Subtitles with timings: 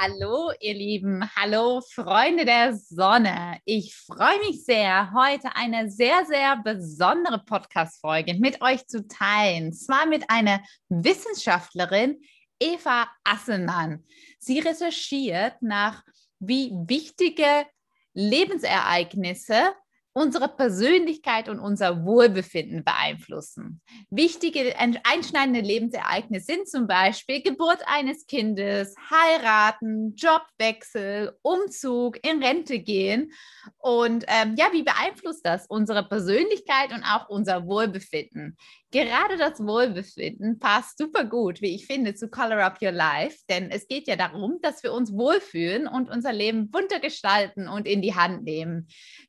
[0.00, 1.28] Hallo, ihr Lieben.
[1.34, 3.58] Hallo, Freunde der Sonne.
[3.64, 9.72] Ich freue mich sehr, heute eine sehr, sehr besondere Podcast-Folge mit euch zu teilen.
[9.72, 12.20] Zwar mit einer Wissenschaftlerin,
[12.60, 14.04] Eva Asselmann.
[14.38, 16.04] Sie recherchiert nach,
[16.38, 17.66] wie wichtige
[18.14, 19.74] Lebensereignisse
[20.18, 23.80] unsere Persönlichkeit und unser Wohlbefinden beeinflussen.
[24.10, 33.32] Wichtige einschneidende Lebensereignisse sind zum Beispiel Geburt eines Kindes, heiraten, Jobwechsel, Umzug, in Rente gehen.
[33.78, 38.56] Und ähm, ja, wie beeinflusst das unsere Persönlichkeit und auch unser Wohlbefinden?
[38.90, 43.70] Gerade das Wohlbefinden passt super gut, wie ich finde, zu Color Up Your Life, denn
[43.70, 48.00] es geht ja darum, dass wir uns wohlfühlen und unser Leben bunter gestalten und in
[48.00, 48.88] die Hand nehmen.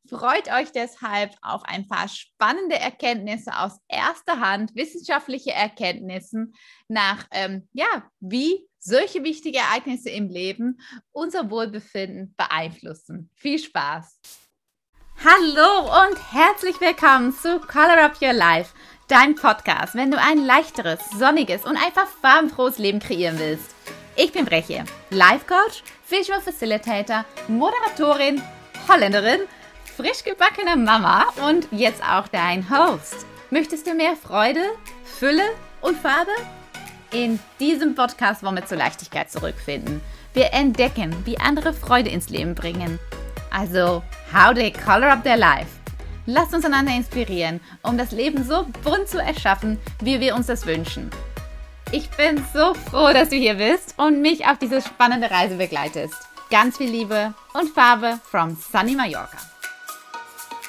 [0.09, 6.55] Freut euch deshalb auf ein paar spannende Erkenntnisse aus erster Hand, wissenschaftliche Erkenntnissen
[6.87, 10.79] nach, ähm, ja, wie solche wichtige Ereignisse im Leben
[11.11, 13.29] unser Wohlbefinden beeinflussen.
[13.35, 14.19] Viel Spaß!
[15.23, 18.73] Hallo und herzlich willkommen zu Color Up Your Life
[19.09, 23.75] dein Podcast, wenn du ein leichteres, sonniges und einfach farbenfrohes Leben kreieren willst.
[24.15, 28.41] Ich bin Breche, Life Coach, Visual Facilitator, Moderatorin,
[28.87, 29.41] Holländerin,
[29.99, 33.25] frisch gebackener Mama und jetzt auch dein Host.
[33.49, 34.61] Möchtest du mehr Freude,
[35.03, 35.43] Fülle
[35.81, 36.31] und Farbe?
[37.11, 39.99] In diesem Podcast wollen wir zur Leichtigkeit zurückfinden.
[40.33, 42.97] Wir entdecken, wie andere Freude ins Leben bringen.
[43.51, 44.01] Also,
[44.33, 45.67] how they color up their life.
[46.25, 50.65] Lasst uns einander inspirieren, um das Leben so bunt zu erschaffen, wie wir uns das
[50.65, 51.09] wünschen.
[51.91, 56.15] Ich bin so froh, dass du hier bist und mich auf diese spannende Reise begleitest.
[56.49, 59.39] Ganz viel Liebe und Farbe from Sunny Mallorca.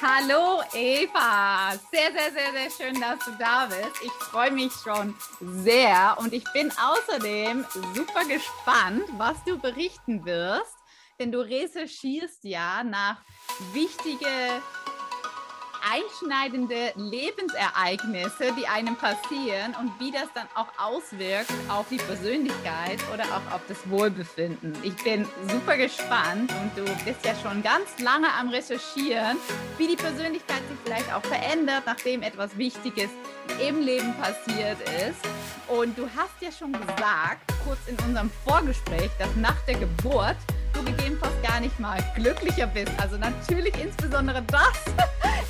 [0.03, 4.01] Hallo Eva, sehr, sehr, sehr, sehr schön, dass du da bist.
[4.03, 7.63] Ich freue mich schon sehr und ich bin außerdem
[7.93, 10.75] super gespannt, was du berichten wirst,
[11.19, 13.17] denn du recherchierst ja nach
[13.73, 14.25] wichtige
[15.81, 23.23] einschneidende Lebensereignisse, die einem passieren und wie das dann auch auswirkt auf die Persönlichkeit oder
[23.25, 24.75] auch auf das Wohlbefinden.
[24.83, 29.37] Ich bin super gespannt und du bist ja schon ganz lange am Recherchieren,
[29.77, 33.09] wie die Persönlichkeit sich vielleicht auch verändert, nachdem etwas Wichtiges
[33.67, 34.77] im Leben passiert
[35.07, 35.19] ist.
[35.67, 40.37] Und du hast ja schon gesagt, kurz in unserem Vorgespräch, dass nach der Geburt
[40.85, 42.91] du gegebenenfalls gar nicht mal glücklicher bist.
[42.97, 44.73] Also natürlich insbesondere das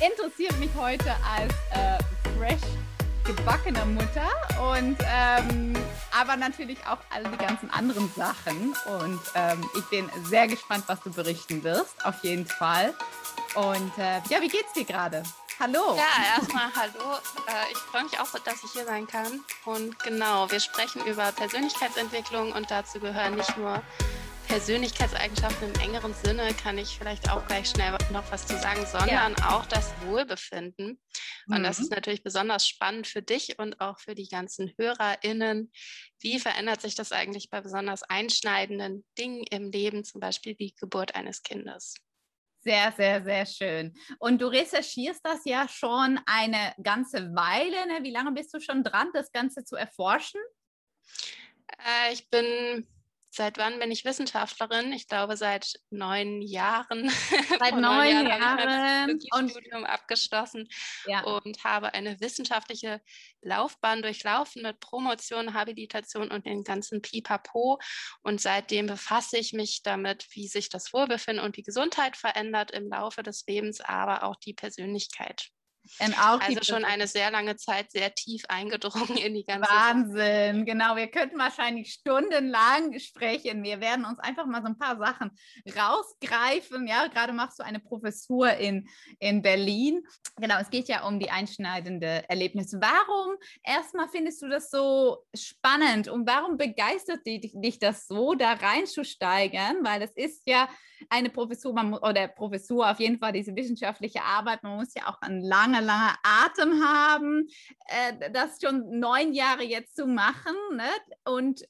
[0.00, 1.98] interessiert mich heute als äh,
[2.38, 2.60] fresh
[3.24, 4.28] gebackener Mutter
[4.74, 5.74] und ähm,
[6.10, 11.00] aber natürlich auch all die ganzen anderen Sachen und ähm, ich bin sehr gespannt, was
[11.02, 12.92] du berichten wirst, auf jeden Fall.
[13.54, 15.22] Und äh, ja, wie geht's dir gerade?
[15.60, 15.96] Hallo.
[15.96, 17.16] Ja, erstmal hallo.
[17.46, 19.40] Äh, ich freue mich auch, dass ich hier sein kann.
[19.64, 23.80] Und genau, wir sprechen über Persönlichkeitsentwicklung und dazu gehören nicht nur
[24.48, 29.34] Persönlichkeitseigenschaften im engeren Sinne kann ich vielleicht auch gleich schnell noch was zu sagen, sondern
[29.38, 29.50] ja.
[29.50, 31.00] auch das Wohlbefinden.
[31.48, 31.62] Und mhm.
[31.62, 35.72] das ist natürlich besonders spannend für dich und auch für die ganzen HörerInnen.
[36.20, 41.14] Wie verändert sich das eigentlich bei besonders einschneidenden Dingen im Leben, zum Beispiel die Geburt
[41.14, 41.94] eines Kindes?
[42.60, 43.94] Sehr, sehr, sehr schön.
[44.20, 47.86] Und du recherchierst das ja schon eine ganze Weile.
[47.88, 48.04] Ne?
[48.04, 50.40] Wie lange bist du schon dran, das Ganze zu erforschen?
[51.78, 52.86] Äh, ich bin
[53.34, 54.92] Seit wann bin ich Wissenschaftlerin?
[54.92, 57.08] Ich glaube seit neun Jahren.
[57.58, 59.20] Seit neun Jahren, Jahren.
[59.32, 60.68] und Studium abgeschlossen
[61.06, 61.24] ja.
[61.24, 63.00] und habe eine wissenschaftliche
[63.40, 67.80] Laufbahn durchlaufen mit Promotion, Habilitation und den ganzen Pipapo.
[68.22, 72.90] Und seitdem befasse ich mich damit, wie sich das Wohlbefinden und die Gesundheit verändert im
[72.90, 75.48] Laufe des Lebens, aber auch die Persönlichkeit.
[75.98, 80.64] Also schon eine sehr lange Zeit sehr tief eingedrungen in die ganze Wahnsinn, Sache.
[80.64, 80.96] genau.
[80.96, 83.62] Wir könnten wahrscheinlich stundenlang sprechen.
[83.62, 85.30] Wir werden uns einfach mal so ein paar Sachen
[85.76, 86.86] rausgreifen.
[86.86, 88.88] Ja, gerade machst du eine Professur in,
[89.18, 90.02] in Berlin.
[90.36, 92.80] Genau, es geht ja um die einschneidende Erlebnisse.
[92.80, 98.52] Warum erstmal findest du das so spannend und warum begeistert dich, dich das so, da
[98.52, 99.78] reinzusteigen?
[99.82, 100.68] Weil das ist ja
[101.08, 104.62] eine Professur man, oder Professur auf jeden Fall diese wissenschaftliche Arbeit.
[104.62, 107.48] Man muss ja auch einen langen, langen Atem haben,
[107.86, 110.54] äh, das schon neun Jahre jetzt zu machen.
[110.74, 110.88] Ne?
[111.24, 111.62] Und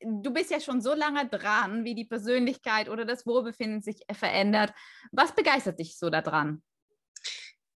[0.00, 4.72] du bist ja schon so lange dran, wie die Persönlichkeit oder das Wohlbefinden sich verändert.
[5.12, 6.62] Was begeistert dich so daran?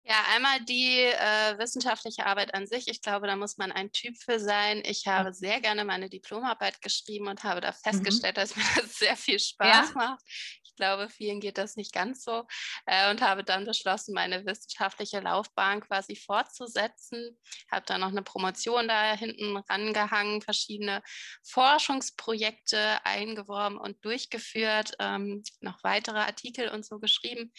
[0.09, 2.87] Ja, einmal die äh, wissenschaftliche Arbeit an sich.
[2.87, 4.81] Ich glaube, da muss man ein Typ für sein.
[4.83, 7.75] Ich habe sehr gerne meine Diplomarbeit geschrieben und habe da mhm.
[7.83, 8.41] festgestellt, mhm.
[8.41, 9.93] dass mir das sehr viel Spaß ja.
[9.93, 10.23] macht
[10.79, 12.47] glaube, vielen geht das nicht ganz so
[12.85, 17.37] äh, und habe dann beschlossen, meine wissenschaftliche Laufbahn quasi fortzusetzen.
[17.71, 21.03] Habe dann noch eine Promotion da hinten rangehangen, verschiedene
[21.43, 27.51] Forschungsprojekte eingeworben und durchgeführt, ähm, noch weitere Artikel und so geschrieben.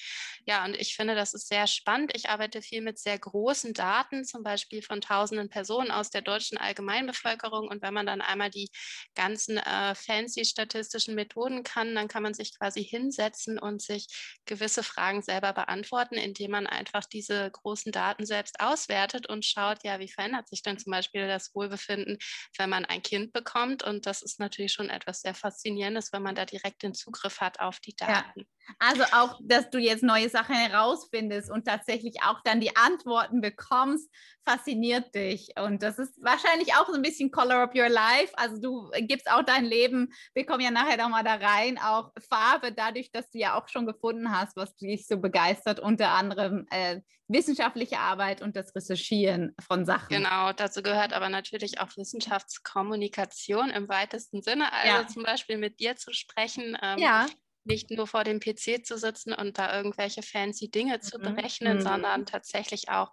[0.46, 2.12] Ja, und ich finde, das ist sehr spannend.
[2.14, 6.56] Ich arbeite viel mit sehr großen Daten, zum Beispiel von tausenden Personen aus der deutschen
[6.56, 7.69] Allgemeinbevölkerung.
[7.69, 8.70] Und wenn man dann einmal die
[9.14, 14.06] ganzen äh, fancy statistischen Methoden kann, dann kann man sich quasi hinsetzen und sich
[14.46, 19.98] gewisse Fragen selber beantworten, indem man einfach diese großen Daten selbst auswertet und schaut, ja,
[19.98, 22.18] wie verändert sich denn zum Beispiel das Wohlbefinden,
[22.56, 23.82] wenn man ein Kind bekommt.
[23.82, 27.60] Und das ist natürlich schon etwas sehr Faszinierendes, wenn man da direkt den Zugriff hat
[27.60, 28.40] auf die Daten.
[28.40, 28.46] Ja.
[28.78, 34.08] Also auch, dass du jetzt neue Sachen herausfindest und tatsächlich auch dann die Antworten bekommst,
[34.44, 35.48] fasziniert dich.
[35.58, 38.32] Und das ist wahrscheinlich auch so ein bisschen Color of Your Life.
[38.36, 42.72] Also du gibst auch dein Leben, wir kommen ja nachher nochmal da rein, auch Farbe,
[42.72, 47.00] dadurch, dass du ja auch schon gefunden hast, was dich so begeistert, unter anderem äh,
[47.29, 50.08] wissenschaftliche Arbeit und das Recherchieren von Sachen.
[50.08, 54.73] Genau, dazu gehört aber natürlich auch Wissenschaftskommunikation im weitesten Sinne.
[54.73, 55.06] Also ja.
[55.06, 56.76] zum Beispiel mit dir zu sprechen.
[56.82, 57.26] Ähm, ja
[57.64, 61.23] nicht nur vor dem PC zu sitzen und da irgendwelche fancy Dinge zu mhm.
[61.23, 61.82] berechnen, mhm.
[61.82, 63.12] sondern tatsächlich auch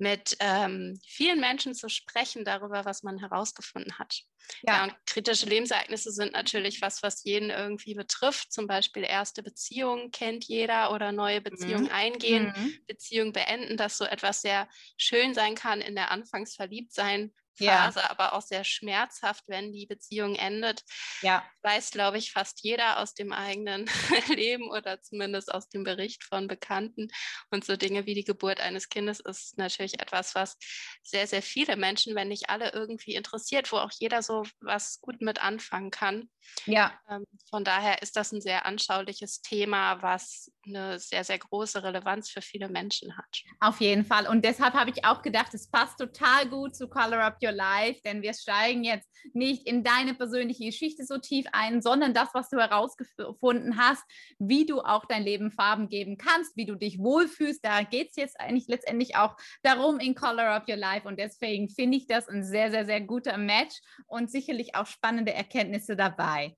[0.00, 4.22] mit ähm, vielen Menschen zu sprechen darüber, was man herausgefunden hat.
[4.62, 4.74] Ja.
[4.74, 4.84] ja.
[4.84, 8.52] und kritische Lebensereignisse sind natürlich was, was jeden irgendwie betrifft.
[8.52, 11.92] Zum Beispiel erste Beziehungen kennt jeder oder neue Beziehungen mhm.
[11.92, 12.78] eingehen, mhm.
[12.86, 18.10] Beziehungen beenden, dass so etwas sehr schön sein kann in der Anfangsverliebtsein Phase, ja.
[18.10, 20.82] aber auch sehr schmerzhaft, wenn die Beziehung endet.
[21.22, 21.44] Ja.
[21.62, 23.86] Weiß, glaube ich, fast jeder aus dem eigenen
[24.28, 27.08] Leben oder zumindest aus dem Bericht von Bekannten.
[27.50, 30.56] Und so Dinge wie die Geburt eines Kindes ist natürlich etwas, was
[31.02, 35.20] sehr, sehr viele Menschen, wenn nicht alle, irgendwie interessiert, wo auch jeder so was gut
[35.20, 36.30] mit anfangen kann.
[36.66, 36.92] Ja.
[37.08, 42.30] Ähm, von daher ist das ein sehr anschauliches Thema, was eine sehr, sehr große Relevanz
[42.30, 43.42] für viele Menschen hat.
[43.60, 44.26] Auf jeden Fall.
[44.26, 48.00] Und deshalb habe ich auch gedacht, es passt total gut zu Color Up Your Life,
[48.04, 52.48] denn wir steigen jetzt nicht in deine persönliche Geschichte so tief ein, sondern das, was
[52.48, 54.02] du herausgefunden hast,
[54.38, 57.64] wie du auch dein Leben Farben geben kannst, wie du dich wohlfühlst.
[57.64, 61.06] Da geht es jetzt eigentlich letztendlich auch darum in Color Up Your Life.
[61.06, 65.32] Und deswegen finde ich das ein sehr, sehr, sehr guter Match und sicherlich auch spannende
[65.32, 66.56] Erkenntnisse dabei.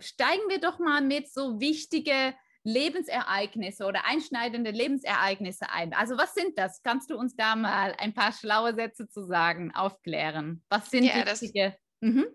[0.00, 2.34] Steigen wir doch mal mit so wichtige
[2.66, 5.94] Lebensereignisse oder einschneidende Lebensereignisse ein.
[5.94, 6.82] Also was sind das?
[6.82, 10.64] Kannst du uns da mal ein paar schlaue Sätze zu sagen, aufklären?
[10.68, 11.76] Was sind ja, wichtige?
[12.00, 12.26] Das, mhm.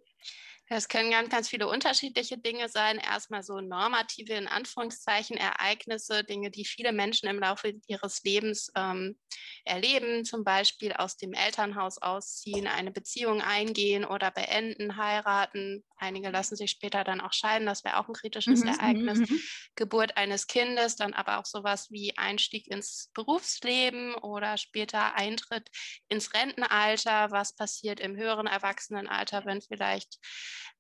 [0.72, 2.98] Das können ganz, ganz viele unterschiedliche Dinge sein.
[2.98, 9.18] Erstmal so normative, in Anführungszeichen, Ereignisse, Dinge, die viele Menschen im Laufe ihres Lebens ähm,
[9.66, 15.84] erleben, zum Beispiel aus dem Elternhaus ausziehen, eine Beziehung eingehen oder beenden, heiraten.
[15.98, 19.20] Einige lassen sich später dann auch scheiden, das wäre auch ein kritisches mhm, Ereignis.
[19.20, 19.42] Mhm, mhm.
[19.76, 25.70] Geburt eines Kindes, dann aber auch sowas wie Einstieg ins Berufsleben oder später Eintritt
[26.08, 27.30] ins Rentenalter.
[27.32, 30.18] Was passiert im höheren Erwachsenenalter, wenn vielleicht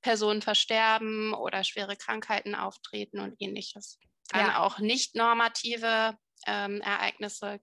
[0.01, 3.99] Personen versterben oder schwere Krankheiten auftreten und ähnliches.
[4.29, 4.59] Dann ja.
[4.59, 6.17] auch nicht normative
[6.47, 7.59] ähm, Ereignisse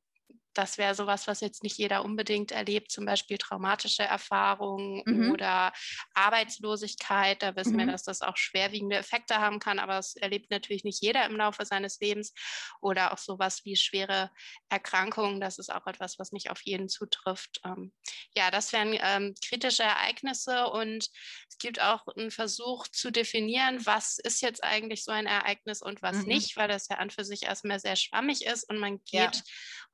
[0.58, 5.31] das wäre sowas, was jetzt nicht jeder unbedingt erlebt, zum Beispiel traumatische Erfahrungen mhm.
[5.31, 5.72] oder
[6.14, 7.44] Arbeitslosigkeit.
[7.44, 7.78] Da wissen mhm.
[7.78, 11.37] wir, dass das auch schwerwiegende Effekte haben kann, aber es erlebt natürlich nicht jeder im
[11.37, 12.34] Laufe seines Lebens.
[12.81, 14.32] Oder auch sowas wie schwere
[14.69, 15.40] Erkrankungen.
[15.40, 17.60] Das ist auch etwas, was nicht auf jeden zutrifft.
[17.64, 17.93] Ähm,
[18.34, 21.08] ja, das wären ähm, kritische Ereignisse und
[21.49, 26.02] es gibt auch einen Versuch zu definieren, was ist jetzt eigentlich so ein Ereignis und
[26.02, 26.25] was mhm.
[26.25, 29.43] nicht, weil das ja an für sich erstmal sehr schwammig ist und man geht ja.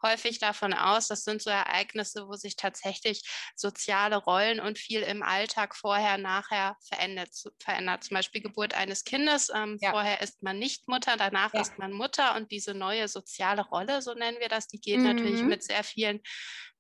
[0.03, 3.23] häufig davon davon aus, das sind so Ereignisse, wo sich tatsächlich
[3.57, 7.31] soziale Rollen und viel im Alltag vorher, nachher verändert.
[7.59, 8.05] verändert.
[8.05, 9.51] Zum Beispiel Geburt eines Kindes.
[9.55, 9.91] Ähm, ja.
[9.91, 11.61] Vorher ist man nicht Mutter, danach ja.
[11.61, 15.17] ist man Mutter und diese neue soziale Rolle, so nennen wir das, die geht mhm.
[15.17, 16.21] natürlich mit sehr vielen,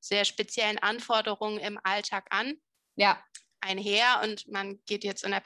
[0.00, 2.54] sehr speziellen Anforderungen im Alltag an.
[2.96, 3.22] Ja
[3.64, 5.40] einher und man geht jetzt in der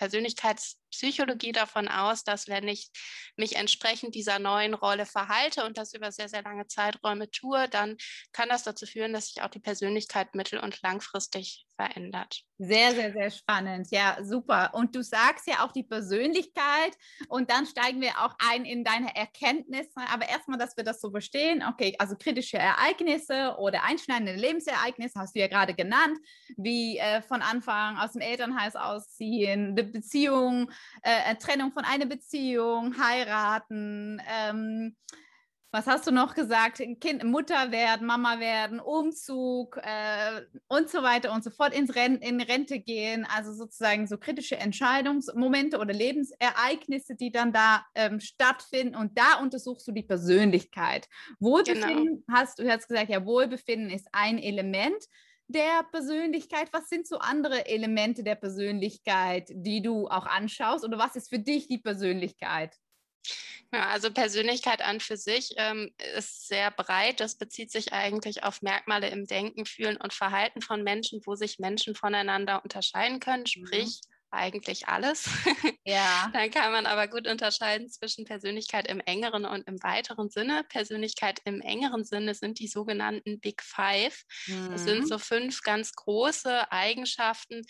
[0.88, 2.90] Persönlichkeitspsychologie davon aus, dass wenn ich
[3.36, 7.96] mich entsprechend dieser neuen Rolle verhalte und das über sehr, sehr lange Zeiträume tue, dann
[8.32, 12.42] kann das dazu führen, dass sich auch die Persönlichkeit mittel- und langfristig verändert.
[12.60, 13.86] Sehr, sehr, sehr spannend.
[13.92, 14.70] Ja, super.
[14.74, 16.96] Und du sagst ja auch die Persönlichkeit
[17.28, 20.00] und dann steigen wir auch ein in deine Erkenntnisse.
[20.12, 21.62] Aber erstmal, dass wir das so verstehen.
[21.62, 26.18] Okay, also kritische Ereignisse oder einschneidende Lebensereignisse hast du ja gerade genannt,
[26.56, 32.96] wie äh, von Anfang aus dem Elternhaus ausziehen, eine Beziehung, äh, Trennung von einer Beziehung,
[32.98, 34.20] heiraten.
[34.28, 34.96] Ähm,
[35.70, 36.82] Was hast du noch gesagt?
[36.98, 42.16] Kind, Mutter werden, Mama werden, Umzug äh, und so weiter und so fort, ins Ren
[42.16, 43.26] in Rente gehen.
[43.36, 48.96] Also sozusagen so kritische Entscheidungsmomente oder Lebensereignisse, die dann da ähm, stattfinden.
[48.96, 51.06] Und da untersuchst du die Persönlichkeit.
[51.38, 52.38] Wohlbefinden, genau.
[52.38, 55.04] hast du hast gesagt, ja, Wohlbefinden ist ein Element
[55.48, 56.68] der Persönlichkeit.
[56.72, 60.84] Was sind so andere Elemente der Persönlichkeit, die du auch anschaust?
[60.84, 62.76] Oder was ist für dich die Persönlichkeit?
[63.72, 67.20] Ja, also Persönlichkeit an für sich ähm, ist sehr breit.
[67.20, 71.58] Das bezieht sich eigentlich auf Merkmale im Denken, Fühlen und Verhalten von Menschen, wo sich
[71.58, 73.42] Menschen voneinander unterscheiden können.
[73.42, 73.46] Mhm.
[73.46, 75.28] Sprich, mhm eigentlich alles.
[75.84, 76.30] Ja.
[76.34, 80.62] Dann kann man aber gut unterscheiden zwischen Persönlichkeit im engeren und im weiteren Sinne.
[80.68, 84.22] Persönlichkeit im engeren Sinne sind die sogenannten Big Five.
[84.48, 84.70] Mhm.
[84.70, 85.06] Das sind mhm.
[85.06, 87.62] so fünf ganz große Eigenschaften,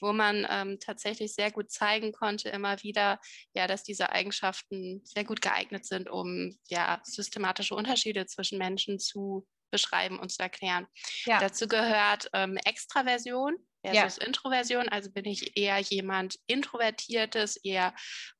[0.00, 3.20] wo man ähm, tatsächlich sehr gut zeigen konnte, immer wieder,
[3.52, 9.46] ja, dass diese Eigenschaften sehr gut geeignet sind, um ja systematische Unterschiede zwischen Menschen zu
[9.70, 10.86] beschreiben und zu erklären.
[11.24, 11.40] Ja.
[11.40, 13.56] Dazu gehört ähm, Extraversion
[13.94, 14.26] versus ja.
[14.26, 14.88] Introversion.
[14.88, 17.94] Also bin ich eher jemand Introvertiertes, eher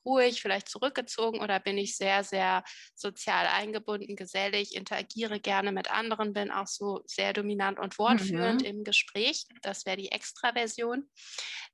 [0.06, 6.32] ruhig, vielleicht zurückgezogen oder bin ich sehr, sehr sozial eingebunden, gesellig, interagiere gerne mit anderen,
[6.32, 8.66] bin auch so sehr dominant und wortführend mhm.
[8.66, 9.46] im Gespräch.
[9.62, 11.10] Das wäre die Extraversion.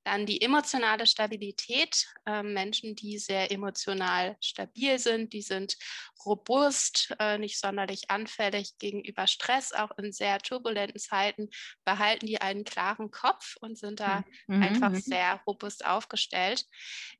[0.03, 2.07] Dann die emotionale Stabilität.
[2.25, 5.77] Äh, Menschen, die sehr emotional stabil sind, die sind
[6.25, 11.49] robust, äh, nicht sonderlich anfällig gegenüber Stress, auch in sehr turbulenten Zeiten
[11.85, 14.63] behalten die einen klaren Kopf und sind da mhm.
[14.63, 15.01] einfach mhm.
[15.01, 16.65] sehr robust aufgestellt.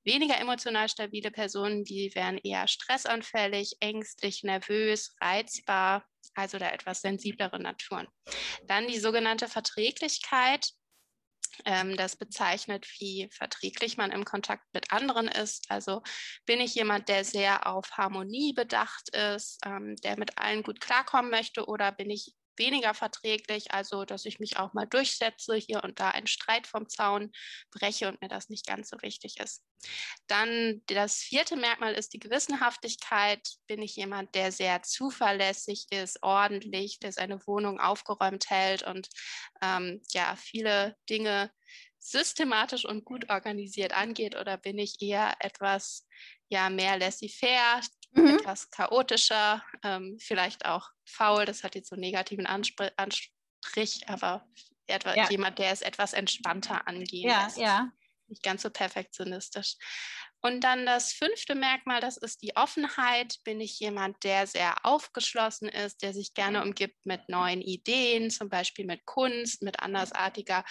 [0.03, 7.59] Weniger emotional stabile Personen, die wären eher stressanfällig, ängstlich, nervös, reizbar, also da etwas sensiblere
[7.59, 8.07] Naturen.
[8.67, 10.71] Dann die sogenannte Verträglichkeit.
[11.65, 15.69] Ähm, das bezeichnet, wie verträglich man im Kontakt mit anderen ist.
[15.69, 16.01] Also
[16.47, 21.29] bin ich jemand, der sehr auf Harmonie bedacht ist, ähm, der mit allen gut klarkommen
[21.29, 25.99] möchte, oder bin ich weniger verträglich, also dass ich mich auch mal durchsetze, hier und
[25.99, 27.31] da einen Streit vom Zaun
[27.71, 29.63] breche und mir das nicht ganz so wichtig ist.
[30.27, 33.41] Dann das vierte Merkmal ist die Gewissenhaftigkeit.
[33.67, 39.09] Bin ich jemand, der sehr zuverlässig ist, ordentlich, der seine Wohnung aufgeräumt hält und
[39.61, 41.51] ähm, ja, viele Dinge
[41.99, 46.05] systematisch und gut organisiert angeht oder bin ich eher etwas
[46.49, 47.81] ja mehr laissez-faire,
[48.13, 48.39] mhm.
[48.39, 51.45] etwas chaotischer, ähm, vielleicht auch faul.
[51.45, 54.45] Das hat jetzt so einen negativen Anspr Anstrich, aber
[54.87, 55.29] etwa ja.
[55.29, 57.57] jemand, der es etwas entspannter angehen ja, lässt.
[57.57, 57.91] Ja,
[58.27, 59.75] nicht ganz so perfektionistisch.
[60.45, 63.37] Und dann das fünfte Merkmal, das ist die Offenheit.
[63.45, 68.49] Bin ich jemand, der sehr aufgeschlossen ist, der sich gerne umgibt mit neuen Ideen, zum
[68.49, 70.65] Beispiel mit Kunst, mit andersartiger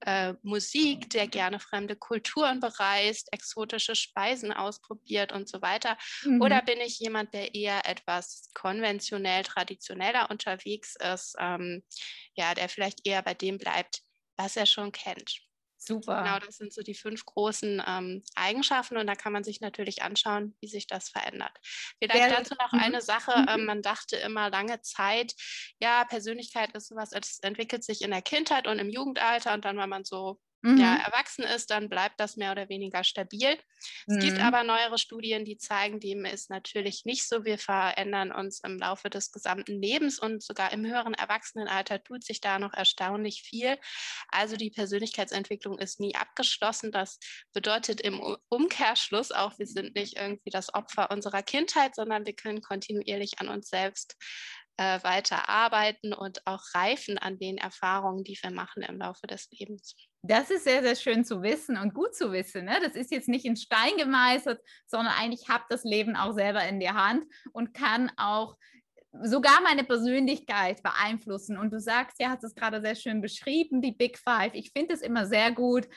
[0.00, 5.98] äh, Musik, der gerne fremde Kulturen bereist, exotische Speisen ausprobiert und so weiter?
[6.22, 6.40] Mhm.
[6.40, 11.82] Oder bin ich jemand, der eher etwas konventionell, traditioneller unterwegs ist, ähm,
[12.34, 14.00] ja, der vielleicht eher bei dem bleibt,
[14.38, 15.47] was er schon kennt?
[15.78, 16.22] Super.
[16.22, 20.02] Genau, das sind so die fünf großen ähm, Eigenschaften und da kann man sich natürlich
[20.02, 21.56] anschauen, wie sich das verändert.
[22.02, 22.80] Vielleicht dazu noch mhm.
[22.80, 23.46] eine Sache.
[23.48, 25.34] Ähm, man dachte immer lange Zeit,
[25.80, 29.76] ja, Persönlichkeit ist sowas, es entwickelt sich in der Kindheit und im Jugendalter und dann
[29.76, 30.78] war man so mhm.
[30.78, 33.56] ja, erwachsen ist, dann bleibt das mehr oder weniger stabil.
[34.06, 34.16] Mhm.
[34.16, 34.44] Es gibt mhm.
[34.44, 37.44] aber neuere Studien, die zeigen, dem ist natürlich nicht so.
[37.44, 42.40] Wir verändern uns im Laufe des gesamten Lebens und sogar im höheren Erwachsenenalter tut sich
[42.40, 43.78] da noch erstaunlich viel.
[44.28, 46.92] Also die Persönlichkeitsentwicklung ist nie abgeschlossen.
[46.92, 47.18] Das
[47.52, 52.62] bedeutet im Umkehrschluss auch, wir sind nicht irgendwie das Opfer unserer Kindheit, sondern wir können
[52.62, 54.16] kontinuierlich an uns selbst
[54.78, 59.50] äh, weiter arbeiten und auch reifen an den Erfahrungen, die wir machen im Laufe des
[59.50, 59.94] Lebens.
[60.22, 62.64] Das ist sehr, sehr schön zu wissen und gut zu wissen.
[62.64, 62.78] Ne?
[62.82, 66.80] Das ist jetzt nicht in Stein gemeißelt, sondern eigentlich habe das Leben auch selber in
[66.80, 68.56] der Hand und kann auch
[69.22, 71.58] sogar meine Persönlichkeit beeinflussen.
[71.58, 74.54] Und du sagst, ja, hast es gerade sehr schön beschrieben, die Big Five.
[74.54, 75.88] Ich finde es immer sehr gut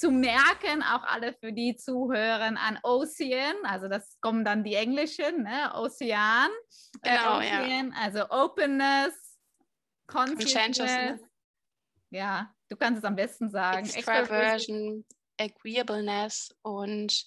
[0.00, 5.42] zu merken, auch alle für die zuhören an Ocean, also das kommen dann die englischen,
[5.42, 5.72] ne?
[5.74, 6.50] Ocean,
[7.02, 8.02] äh, genau, äh, Ocean, ja.
[8.02, 9.38] also Openness,
[10.06, 11.20] Consciousness,
[12.10, 13.84] ja, Du kannst es am besten sagen.
[13.84, 15.04] Extraversion,
[15.38, 17.26] Agreeableness und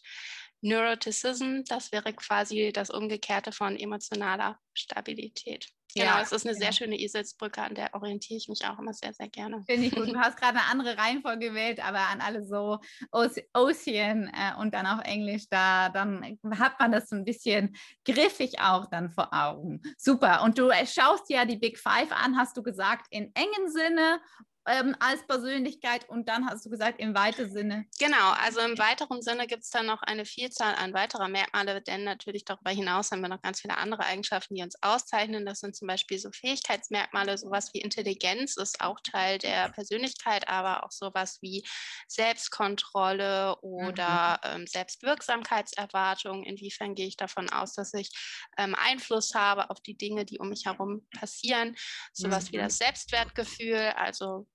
[0.61, 5.69] Neuroticism, das wäre quasi das Umgekehrte von emotionaler Stabilität.
[5.95, 6.59] Genau, ja, es ist eine ja.
[6.59, 9.63] sehr schöne Eselsbrücke, an der orientiere ich mich auch immer sehr, sehr gerne.
[9.67, 10.07] Finde ich gut.
[10.07, 12.79] Du hast gerade eine andere Reihenfolge gewählt, aber an alle so
[13.11, 18.59] Ocean äh, und dann auch Englisch, da dann hat man das so ein bisschen griffig
[18.59, 19.81] auch dann vor Augen.
[19.97, 20.43] Super.
[20.43, 24.19] Und du schaust ja die Big Five an, hast du gesagt, in engen Sinne
[24.65, 27.85] ähm, als Persönlichkeit und dann hast du gesagt im weiteren Sinne.
[27.99, 32.03] Genau, also im weiteren Sinne gibt es dann noch eine Vielzahl an weiterer Merkmale, denn
[32.03, 35.45] natürlich darüber hinaus haben wir noch ganz viele andere Eigenschaften, die uns auszeichnen.
[35.45, 40.85] Das sind zum Beispiel so Fähigkeitsmerkmale, sowas wie Intelligenz ist auch Teil der Persönlichkeit, aber
[40.85, 41.65] auch sowas wie
[42.07, 44.61] Selbstkontrolle oder mhm.
[44.61, 46.43] ähm, Selbstwirksamkeitserwartung.
[46.43, 48.09] Inwiefern gehe ich davon aus, dass ich
[48.57, 51.75] ähm, Einfluss habe auf die Dinge, die um mich herum passieren?
[52.13, 52.53] Sowas mhm.
[52.53, 54.47] wie das Selbstwertgefühl, also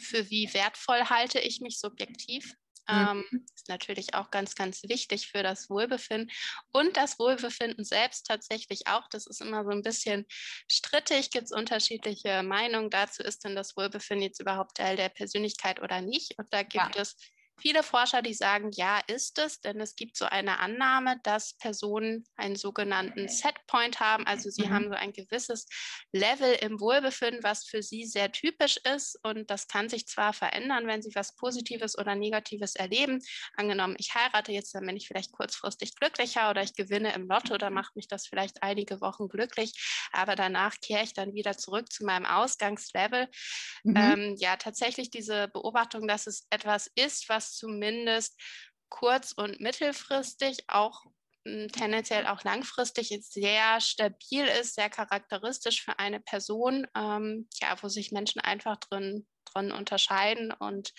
[0.00, 2.54] für wie wertvoll halte ich mich subjektiv.
[2.86, 3.46] Ähm, mhm.
[3.54, 6.30] ist natürlich auch ganz, ganz wichtig für das Wohlbefinden
[6.70, 9.08] und das Wohlbefinden selbst tatsächlich auch.
[9.08, 10.26] Das ist immer so ein bisschen
[10.70, 13.22] strittig, gibt es unterschiedliche Meinungen dazu.
[13.22, 16.38] Ist denn das Wohlbefinden jetzt überhaupt Teil der Persönlichkeit oder nicht?
[16.38, 17.00] Und da gibt ja.
[17.00, 17.16] es
[17.56, 22.24] viele Forscher, die sagen, ja, ist es, denn es gibt so eine Annahme, dass Personen
[22.36, 24.26] einen sogenannten Setpoint haben.
[24.26, 24.70] Also sie mhm.
[24.70, 25.66] haben so ein gewisses
[26.12, 29.18] Level im Wohlbefinden, was für sie sehr typisch ist.
[29.22, 33.22] Und das kann sich zwar verändern, wenn sie was Positives oder Negatives erleben.
[33.56, 37.56] Angenommen, ich heirate jetzt, dann bin ich vielleicht kurzfristig glücklicher oder ich gewinne im Lotto,
[37.56, 39.72] dann macht mich das vielleicht einige Wochen glücklich.
[40.12, 43.28] Aber danach kehre ich dann wieder zurück zu meinem Ausgangslevel.
[43.84, 43.96] Mhm.
[43.96, 48.40] Ähm, ja, tatsächlich diese Beobachtung, dass es etwas ist, was was zumindest
[48.88, 51.04] kurz- und mittelfristig auch
[51.46, 57.88] hm, tendenziell auch langfristig sehr stabil ist, sehr charakteristisch für eine Person, ähm, ja, wo
[57.88, 60.52] sich Menschen einfach drin, drin unterscheiden.
[60.52, 60.92] Und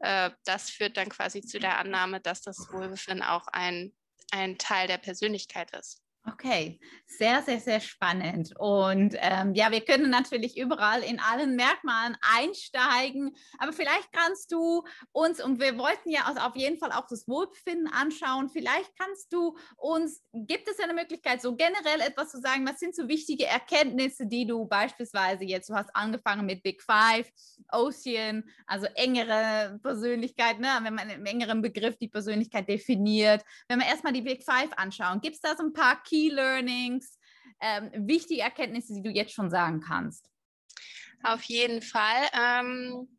[0.00, 3.94] äh, das führt dann quasi zu der Annahme, dass das Wohlbefinden auch ein,
[4.32, 6.03] ein Teil der Persönlichkeit ist.
[6.26, 8.54] Okay, sehr, sehr, sehr spannend.
[8.58, 14.84] Und ähm, ja, wir können natürlich überall in allen Merkmalen einsteigen, aber vielleicht kannst du
[15.12, 19.34] uns, und wir wollten ja also auf jeden Fall auch das Wohlbefinden anschauen, vielleicht kannst
[19.34, 23.44] du uns, gibt es eine Möglichkeit, so generell etwas zu sagen, was sind so wichtige
[23.44, 27.30] Erkenntnisse, die du beispielsweise jetzt, du hast angefangen mit Big Five,
[27.70, 33.86] Ocean, also engere Persönlichkeit, ne, wenn man im engeren Begriff die Persönlichkeit definiert, wenn wir
[33.86, 37.18] erstmal die Big Five anschauen, gibt es da so ein paar Key Key Learnings,
[37.60, 40.30] ähm, wichtige Erkenntnisse, die du jetzt schon sagen kannst?
[41.24, 42.28] Auf jeden Fall.
[42.32, 43.13] Ähm,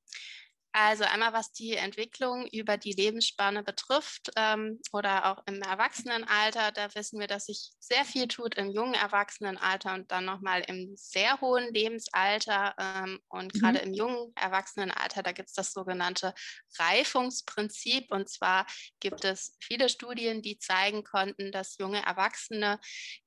[0.76, 6.94] also einmal was die Entwicklung über die Lebensspanne betrifft ähm, oder auch im Erwachsenenalter, da
[6.96, 11.40] wissen wir, dass sich sehr viel tut im jungen Erwachsenenalter und dann nochmal im sehr
[11.40, 12.76] hohen Lebensalter.
[12.78, 13.60] Ähm, und mhm.
[13.60, 16.34] gerade im jungen Erwachsenenalter, da gibt es das sogenannte
[16.78, 18.12] Reifungsprinzip.
[18.12, 18.68] Und zwar
[19.00, 22.82] gibt es viele Studien, die zeigen konnten, dass junge Erwachsene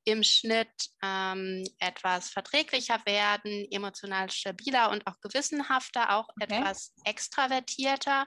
[0.05, 6.45] im Schnitt ähm, etwas verträglicher werden, emotional stabiler und auch gewissenhafter, auch okay.
[6.45, 6.95] etwas
[7.39, 8.27] extravertierter.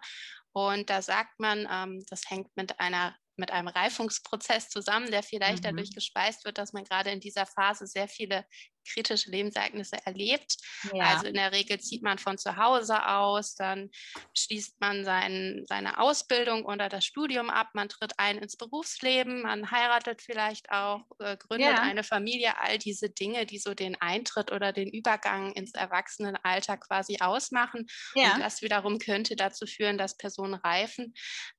[0.53, 5.63] Und da sagt man, ähm, das hängt mit einer mit einem Reifungsprozess zusammen, der vielleicht
[5.63, 5.69] mhm.
[5.69, 8.45] dadurch gespeist wird, dass man gerade in dieser Phase sehr viele
[8.85, 10.57] kritische Lebensereignisse erlebt.
[10.93, 11.05] Ja.
[11.05, 13.89] Also in der Regel zieht man von zu Hause aus, dann
[14.35, 19.71] schließt man sein, seine Ausbildung oder das Studium ab, man tritt ein ins Berufsleben, man
[19.71, 21.81] heiratet vielleicht auch, äh, gründet ja.
[21.81, 27.17] eine Familie, all diese Dinge, die so den Eintritt oder den Übergang ins Erwachsenenalter quasi
[27.19, 27.87] ausmachen.
[28.15, 28.33] Ja.
[28.33, 31.13] Und das wiederum könnte dazu führen, dass Personen reifen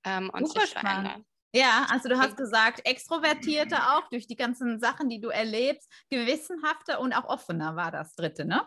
[0.04, 1.24] ähm, und Super sich verändern.
[1.54, 6.98] Ja, also du hast gesagt, extrovertierter auch durch die ganzen Sachen, die du erlebst, gewissenhafter
[7.00, 8.66] und auch offener war das dritte, ne?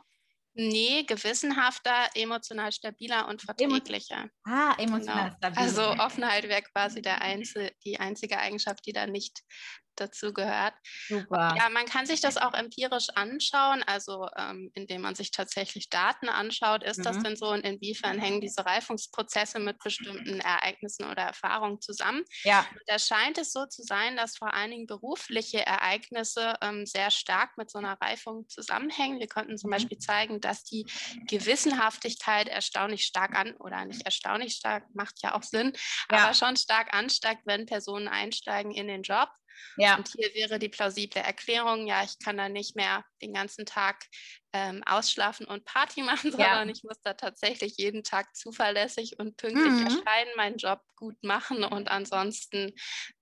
[0.58, 4.30] Nee, gewissenhafter, emotional stabiler und verträglicher.
[4.46, 5.36] ah, emotional genau.
[5.36, 5.62] stabiler.
[5.62, 9.42] Also Offenheit wäre quasi der einzel die einzige Eigenschaft, die da nicht
[9.96, 10.74] dazu gehört.
[11.08, 11.56] Super.
[11.58, 16.30] Ja, man kann sich das auch empirisch anschauen, also ähm, indem man sich tatsächlich Daten
[16.30, 16.84] anschaut.
[16.84, 17.04] Ist mhm.
[17.04, 22.24] das denn so und inwiefern hängen diese Reifungsprozesse mit bestimmten Ereignissen oder Erfahrungen zusammen?
[22.44, 22.66] Ja.
[22.88, 27.58] Da scheint es so zu sein, dass vor allen Dingen berufliche Ereignisse ähm, sehr stark
[27.58, 29.20] mit so einer Reifung zusammenhängen.
[29.20, 29.76] Wir konnten zum mhm.
[29.76, 30.86] Beispiel zeigen, dass die
[31.28, 35.74] Gewissenhaftigkeit erstaunlich stark an oder nicht erstaunlich stark, macht ja auch Sinn,
[36.12, 36.20] ja.
[36.20, 39.30] aber schon stark ansteigt, wenn Personen einsteigen in den Job.
[39.78, 39.98] Ja.
[39.98, 44.06] Und hier wäre die plausible Erklärung, ja, ich kann da nicht mehr den ganzen Tag
[44.56, 46.74] ähm, ausschlafen und Party machen, sondern ja.
[46.74, 49.84] ich muss da tatsächlich jeden Tag zuverlässig und pünktlich mhm.
[49.84, 52.72] erscheinen, meinen Job gut machen und ansonsten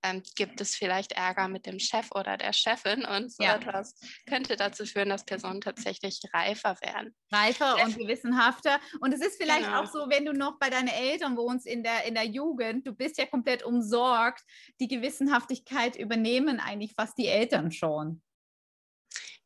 [0.04, 3.56] ähm, gibt es vielleicht Ärger mit dem Chef oder der Chefin und so ja.
[3.56, 3.96] etwas
[4.28, 7.16] könnte dazu führen, dass Personen tatsächlich reifer werden.
[7.32, 8.78] Reifer und gewissenhafter.
[9.00, 9.82] Und es ist vielleicht genau.
[9.82, 12.92] auch so, wenn du noch bei deinen Eltern wohnst in der, in der Jugend, du
[12.92, 14.42] bist ja komplett umsorgt,
[14.78, 18.22] die Gewissenhaftigkeit übernehmen eigentlich fast die Eltern schon.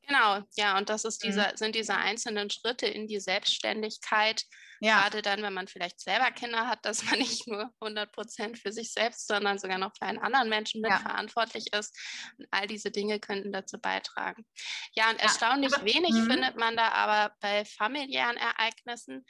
[0.09, 1.29] Genau, ja, und das ist mhm.
[1.29, 4.45] dieser, sind diese einzelnen Schritte in die Selbstständigkeit,
[4.81, 5.01] ja.
[5.01, 8.73] Gerade dann, wenn man vielleicht selber Kinder hat, dass man nicht nur 100 Prozent für
[8.73, 11.81] sich selbst, sondern sogar noch für einen anderen Menschen mitverantwortlich ja.
[11.81, 11.97] ist.
[12.39, 14.45] Und all diese Dinge könnten dazu beitragen.
[14.95, 16.33] Ja, und erstaunlich aber, wenig mh.
[16.33, 19.25] findet man da aber bei familiären Ereignissen,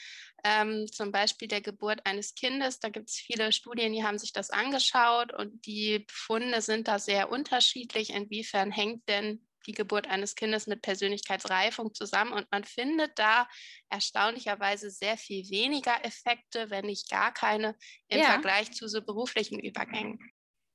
[0.44, 2.78] ähm, zum Beispiel der Geburt eines Kindes.
[2.80, 6.98] Da gibt es viele Studien, die haben sich das angeschaut und die Befunde sind da
[6.98, 8.10] sehr unterschiedlich.
[8.10, 13.46] Inwiefern hängt denn die Geburt eines Kindes mit Persönlichkeitsreifung zusammen und man findet da
[13.90, 17.76] erstaunlicherweise sehr viel weniger Effekte, wenn nicht gar keine
[18.08, 18.24] im ja.
[18.24, 20.18] Vergleich zu so beruflichen Übergängen.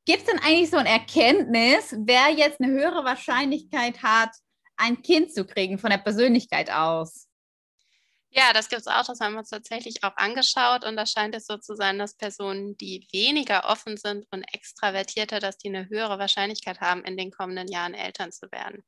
[0.06, 4.32] Gibt es denn eigentlich so ein Erkenntnis, wer jetzt eine höhere Wahrscheinlichkeit hat,
[4.78, 7.28] ein Kind zu kriegen von der Persönlichkeit aus?
[8.36, 9.06] Ja, das gibt es auch.
[9.06, 10.84] Das haben wir uns tatsächlich auch angeschaut.
[10.86, 15.40] Und da scheint es so zu sein, dass Personen, die weniger offen sind und extravertierter,
[15.40, 18.84] dass die eine höhere Wahrscheinlichkeit haben, in den kommenden Jahren Eltern zu werden.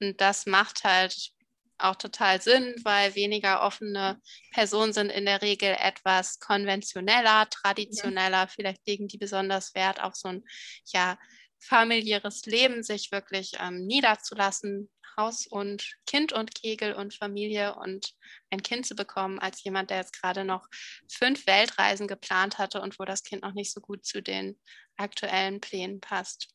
[0.00, 1.32] Und das macht halt
[1.76, 4.18] auch total Sinn, weil weniger offene
[4.52, 8.38] Personen sind in der Regel etwas konventioneller, traditioneller.
[8.38, 8.46] Ja.
[8.46, 10.44] Vielleicht legen die besonders Wert auf so ein
[10.86, 11.18] ja,
[11.60, 18.14] familiäres Leben, sich wirklich ähm, niederzulassen, Haus und Kind und Kegel und Familie und
[18.50, 20.66] ein Kind zu bekommen, als jemand, der jetzt gerade noch
[21.10, 24.58] fünf Weltreisen geplant hatte und wo das Kind noch nicht so gut zu den
[24.96, 26.48] aktuellen Plänen passt.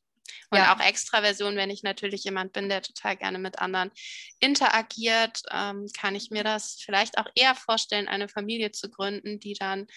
[0.50, 0.76] Und ja.
[0.76, 3.92] auch Extraversion, wenn ich natürlich jemand bin, der total gerne mit anderen
[4.40, 9.54] interagiert, ähm, kann ich mir das vielleicht auch eher vorstellen, eine Familie zu gründen, die
[9.54, 9.88] dann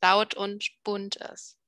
[0.00, 1.58] laut und bunt ist.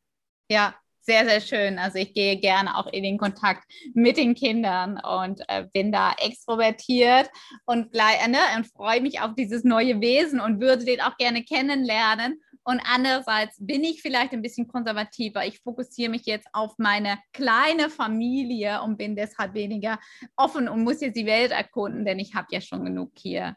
[0.48, 1.78] Ja, sehr, sehr schön.
[1.78, 3.64] Also ich gehe gerne auch in den Kontakt
[3.94, 7.30] mit den Kindern und äh, bin da extrovertiert
[7.64, 11.44] und, äh, ne, und freue mich auf dieses neue Wesen und würde den auch gerne
[11.44, 12.42] kennenlernen.
[12.64, 15.46] Und andererseits bin ich vielleicht ein bisschen konservativer.
[15.46, 20.00] Ich fokussiere mich jetzt auf meine kleine Familie und bin deshalb weniger
[20.36, 23.56] offen und muss jetzt die Welt erkunden, denn ich habe ja schon genug hier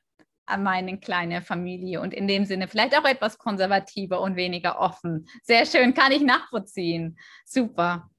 [0.57, 5.27] meine kleine Familie und in dem Sinne vielleicht auch etwas konservativer und weniger offen.
[5.43, 7.17] Sehr schön, kann ich nachvollziehen.
[7.45, 8.09] Super.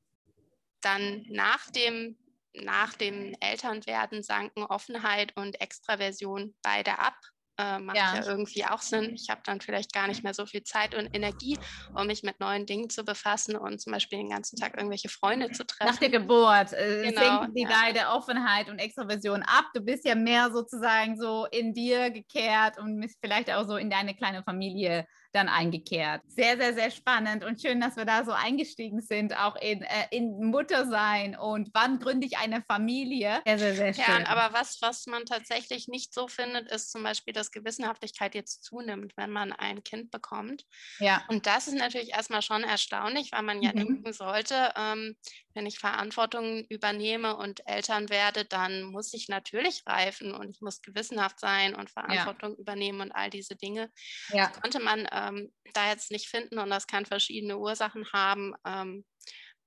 [0.81, 2.17] Dann nach dem,
[2.55, 7.17] nach dem Elternwerden sanken Offenheit und Extraversion beide ab.
[7.61, 8.15] Äh, macht ja.
[8.17, 8.27] ja.
[8.27, 9.15] irgendwie auch Sinn.
[9.15, 11.59] Ich habe dann vielleicht gar nicht mehr so viel Zeit und Energie,
[11.95, 15.51] um mich mit neuen Dingen zu befassen und zum Beispiel den ganzen Tag irgendwelche Freunde
[15.51, 15.93] zu treffen.
[15.93, 17.69] Nach der Geburt äh, genau, senken die ja.
[17.69, 19.67] beide Offenheit und Extraversion ab.
[19.75, 23.91] Du bist ja mehr sozusagen so in dir gekehrt und bist vielleicht auch so in
[23.91, 26.23] deine kleine Familie dann eingekehrt.
[26.29, 30.07] Sehr, sehr, sehr spannend und schön, dass wir da so eingestiegen sind, auch in, äh,
[30.11, 33.41] in Muttersein und wann gründe ich eine Familie.
[33.47, 34.23] Sehr, sehr, sehr schön.
[34.23, 38.65] Ja, aber was, was man tatsächlich nicht so findet, ist zum Beispiel, dass Gewissenhaftigkeit jetzt
[38.65, 40.65] zunimmt, wenn man ein Kind bekommt.
[40.99, 41.25] Ja.
[41.29, 43.77] Und das ist natürlich erstmal schon erstaunlich, weil man ja mhm.
[43.77, 45.17] denken sollte, ähm,
[45.55, 50.83] wenn ich Verantwortung übernehme und Eltern werde, dann muss ich natürlich reifen und ich muss
[50.83, 52.59] gewissenhaft sein und Verantwortung ja.
[52.59, 53.91] übernehmen und all diese Dinge.
[54.29, 54.49] Ja.
[54.49, 58.55] Das konnte man ähm, da jetzt nicht finden und das kann verschiedene Ursachen haben.
[58.65, 59.05] Ähm,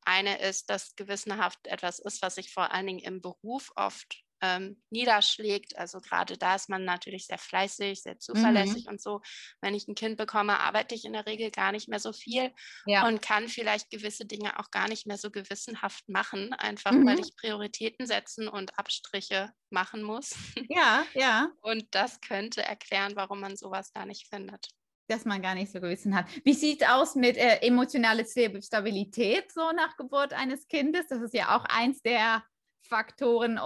[0.06, 4.82] eine ist, dass gewissenhaft etwas ist, was sich vor allen Dingen im Beruf oft ähm,
[4.90, 5.78] niederschlägt.
[5.78, 8.92] Also gerade da ist man natürlich sehr fleißig, sehr zuverlässig mhm.
[8.92, 9.22] und so.
[9.62, 12.52] Wenn ich ein Kind bekomme, arbeite ich in der Regel gar nicht mehr so viel
[12.86, 13.08] ja.
[13.08, 17.08] und kann vielleicht gewisse Dinge auch gar nicht mehr so gewissenhaft machen, einfach mhm.
[17.08, 20.36] weil ich Prioritäten setzen und Abstriche machen muss.
[20.70, 21.50] Ja, ja.
[21.62, 24.70] Und das könnte erklären, warum man sowas da nicht findet
[25.08, 26.28] dass man gar nicht so gewissen hat.
[26.44, 31.08] Wie sieht es aus mit äh, emotionaler Stabilität so nach Geburt eines Kindes?
[31.08, 32.44] Das ist ja auch eins der
[32.84, 33.60] Faktoren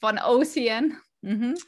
[0.00, 1.00] von Ocean.
[1.20, 1.58] Mhm.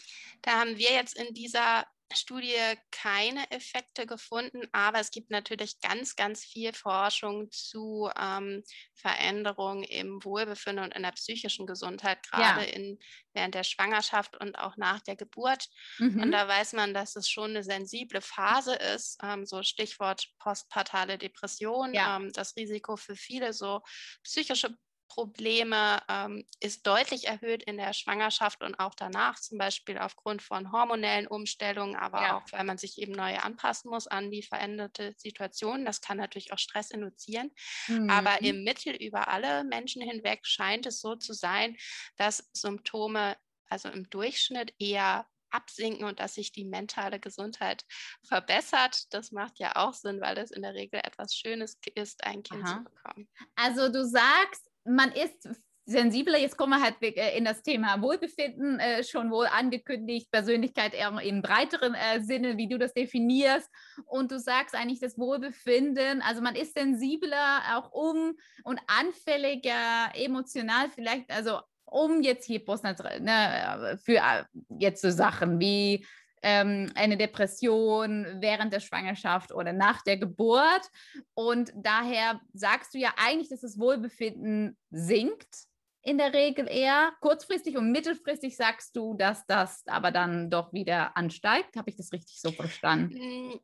[0.43, 2.55] Da haben wir jetzt in dieser Studie
[2.91, 8.63] keine Effekte gefunden, aber es gibt natürlich ganz, ganz viel Forschung zu ähm,
[8.95, 12.73] Veränderungen im Wohlbefinden und in der psychischen Gesundheit, gerade ja.
[12.73, 12.99] in,
[13.35, 15.67] während der Schwangerschaft und auch nach der Geburt.
[15.99, 16.23] Mhm.
[16.23, 21.19] Und da weiß man, dass es schon eine sensible Phase ist, ähm, so Stichwort postpartale
[21.19, 22.17] Depression, ja.
[22.17, 23.83] ähm, das Risiko für viele so
[24.23, 24.75] psychische
[25.09, 30.71] Probleme ähm, ist deutlich erhöht in der Schwangerschaft und auch danach, zum Beispiel aufgrund von
[30.71, 32.39] hormonellen Umstellungen, aber ja.
[32.39, 35.85] auch, weil man sich eben neu anpassen muss an die veränderte Situation.
[35.85, 37.51] Das kann natürlich auch Stress induzieren.
[37.89, 38.11] Mhm.
[38.11, 41.77] Aber im Mittel über alle Menschen hinweg scheint es so zu sein,
[42.17, 43.37] dass Symptome,
[43.69, 47.85] also im Durchschnitt eher absinken und dass sich die mentale Gesundheit
[48.27, 49.13] verbessert.
[49.13, 52.65] Das macht ja auch Sinn, weil es in der Regel etwas Schönes ist, ein Kind
[52.65, 52.79] Aha.
[52.79, 53.29] zu bekommen.
[53.57, 55.49] Also du sagst, man ist
[55.89, 56.39] sensibler.
[56.39, 61.19] Jetzt kommen wir halt äh, in das Thema Wohlbefinden, äh, schon wohl angekündigt, Persönlichkeit eher
[61.23, 63.71] im breiteren äh, Sinne, wie du das definierst.
[64.05, 70.91] Und du sagst eigentlich das Wohlbefinden, also man ist sensibler auch um und anfälliger emotional
[70.91, 74.45] vielleicht, also um jetzt hier postnatal, ne, für äh,
[74.79, 76.05] jetzt so Sachen wie
[76.43, 80.91] ähm, eine Depression während der Schwangerschaft oder nach der Geburt.
[81.35, 85.69] Und daher sagst du ja eigentlich, dass das Wohlbefinden sinkt
[86.03, 87.13] in der Regel eher.
[87.21, 91.77] Kurzfristig und mittelfristig sagst du, dass das aber dann doch wieder ansteigt.
[91.77, 93.61] Habe ich das richtig so verstanden?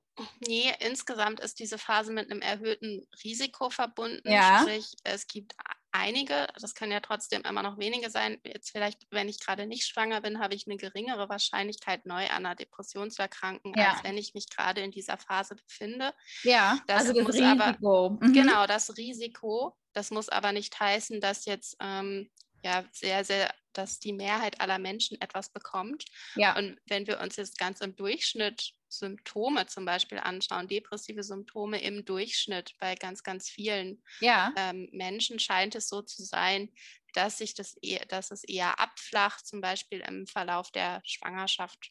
[0.46, 4.30] Nee, insgesamt ist diese Phase mit einem erhöhten Risiko verbunden.
[4.30, 4.60] Ja.
[4.60, 5.54] Sprich, es gibt
[5.94, 8.38] einige, das können ja trotzdem immer noch wenige sein.
[8.44, 12.44] Jetzt vielleicht, wenn ich gerade nicht schwanger bin, habe ich eine geringere Wahrscheinlichkeit, neu an
[12.44, 13.92] einer Depression zu erkranken, ja.
[13.92, 16.12] als wenn ich mich gerade in dieser Phase befinde.
[16.42, 17.46] Ja, das also das Risiko.
[17.46, 18.32] Aber, mhm.
[18.32, 19.76] Genau, das Risiko.
[19.92, 22.28] Das muss aber nicht heißen, dass jetzt ähm,
[22.64, 26.04] ja sehr, sehr, dass die Mehrheit aller Menschen etwas bekommt.
[26.34, 26.56] Ja.
[26.56, 32.04] Und wenn wir uns jetzt ganz im Durchschnitt Symptome zum Beispiel anschauen, depressive Symptome im
[32.04, 34.52] Durchschnitt bei ganz, ganz vielen ja.
[34.56, 36.70] ähm, Menschen scheint es so zu sein,
[37.12, 41.90] dass sich das eher, dass es eher abflacht, zum Beispiel im Verlauf der Schwangerschaft.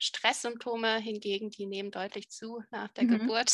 [0.00, 3.18] Stresssymptome hingegen, die nehmen deutlich zu nach der mhm.
[3.18, 3.52] Geburt.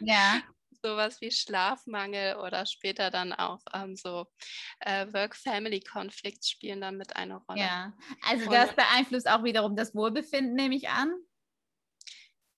[0.00, 0.42] Ja.
[0.84, 4.26] Sowas wie Schlafmangel oder später dann auch ähm, so
[4.80, 7.60] äh, Work-Family-Konflikt spielen damit eine Rolle.
[7.60, 11.14] Ja, also das beeinflusst auch wiederum das Wohlbefinden, nehme ich an.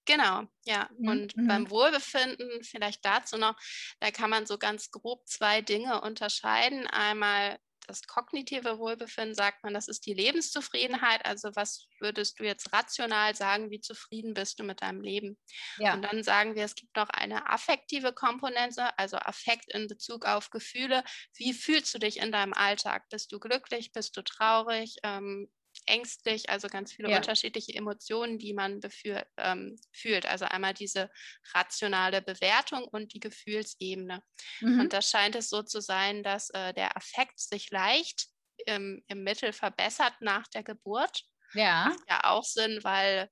[0.06, 0.88] Genau, ja.
[0.98, 1.08] Mhm.
[1.08, 1.46] Und mhm.
[1.46, 3.56] beim Wohlbefinden, vielleicht dazu noch,
[4.00, 6.88] da kann man so ganz grob zwei Dinge unterscheiden.
[6.88, 11.24] Einmal das kognitive Wohlbefinden, sagt man, das ist die Lebenszufriedenheit.
[11.24, 15.38] Also was würdest du jetzt rational sagen, wie zufrieden bist du mit deinem Leben?
[15.78, 15.94] Ja.
[15.94, 20.50] Und dann sagen wir, es gibt noch eine affektive Komponente, also Affekt in Bezug auf
[20.50, 21.04] Gefühle.
[21.36, 23.08] Wie fühlst du dich in deinem Alltag?
[23.08, 23.92] Bist du glücklich?
[23.92, 24.96] Bist du traurig?
[25.02, 25.50] Ähm,
[25.86, 27.16] ängstlich, also ganz viele ja.
[27.16, 30.26] unterschiedliche Emotionen, die man beführ, ähm, fühlt.
[30.26, 31.10] Also einmal diese
[31.54, 34.22] rationale Bewertung und die Gefühlsebene.
[34.60, 34.80] Mhm.
[34.80, 38.26] Und da scheint es so zu sein, dass äh, der Affekt sich leicht
[38.66, 41.22] im, im Mittel verbessert nach der Geburt.
[41.54, 41.86] Ja.
[41.90, 43.30] Macht ja auch Sinn, weil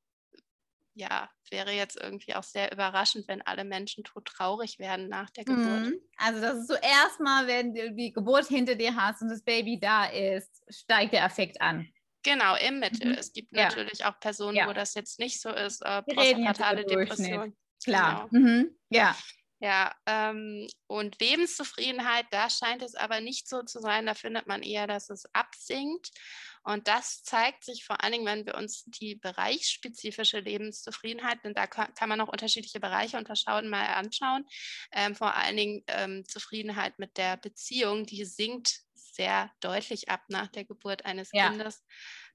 [0.95, 5.87] ja, wäre jetzt irgendwie auch sehr überraschend, wenn alle Menschen traurig werden nach der Geburt.
[5.87, 6.01] Mhm.
[6.17, 9.79] Also das ist so erstmal, wenn du die Geburt hinter dir hast und das Baby
[9.81, 11.89] da ist, steigt der Affekt an.
[12.25, 13.13] Genau, im Mittel.
[13.13, 13.19] Mhm.
[13.19, 13.69] Es gibt ja.
[13.69, 14.67] natürlich auch Personen, ja.
[14.67, 15.83] wo das jetzt nicht so ist.
[15.83, 17.57] Äh, postpartale Depression.
[17.85, 18.29] Klar.
[18.31, 18.47] Genau.
[18.47, 18.77] Mhm.
[18.89, 19.17] Ja.
[19.61, 24.05] Ja, ähm, und Lebenszufriedenheit, da scheint es aber nicht so zu sein.
[24.05, 26.11] Da findet man eher, dass es absinkt.
[26.65, 31.67] Und das zeigt sich vor allen Dingen, wenn wir uns die bereichsspezifische Lebenszufriedenheit, denn da
[31.67, 34.45] kann, kann man auch unterschiedliche Bereiche unterschauen, mal anschauen.
[34.93, 38.81] Ähm, vor allen Dingen ähm, Zufriedenheit mit der Beziehung, die sinkt
[39.15, 41.49] sehr deutlich ab nach der Geburt eines ja.
[41.49, 41.85] Kindes,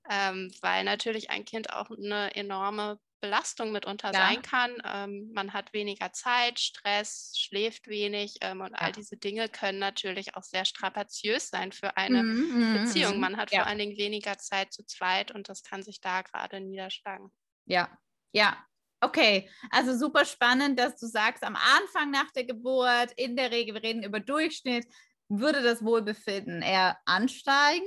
[0.09, 4.27] ähm, weil natürlich ein Kind auch eine enorme Belastung mitunter ja.
[4.27, 4.71] sein kann.
[4.85, 8.77] Ähm, man hat weniger Zeit, Stress, schläft wenig ähm, und ja.
[8.77, 13.15] all diese Dinge können natürlich auch sehr strapaziös sein für eine mhm, mhm Beziehung.
[13.15, 13.19] Mhm.
[13.19, 13.59] Man hat ja.
[13.59, 17.31] vor allen Dingen weniger Zeit zu zweit und das kann sich da gerade niederschlagen.
[17.65, 17.89] Ja,
[18.31, 18.57] ja.
[19.01, 23.75] Okay, also super spannend, dass du sagst, am Anfang nach der Geburt, in der Regel,
[23.75, 24.85] wir reden über Durchschnitt,
[25.29, 27.85] würde das Wohlbefinden eher ansteigen?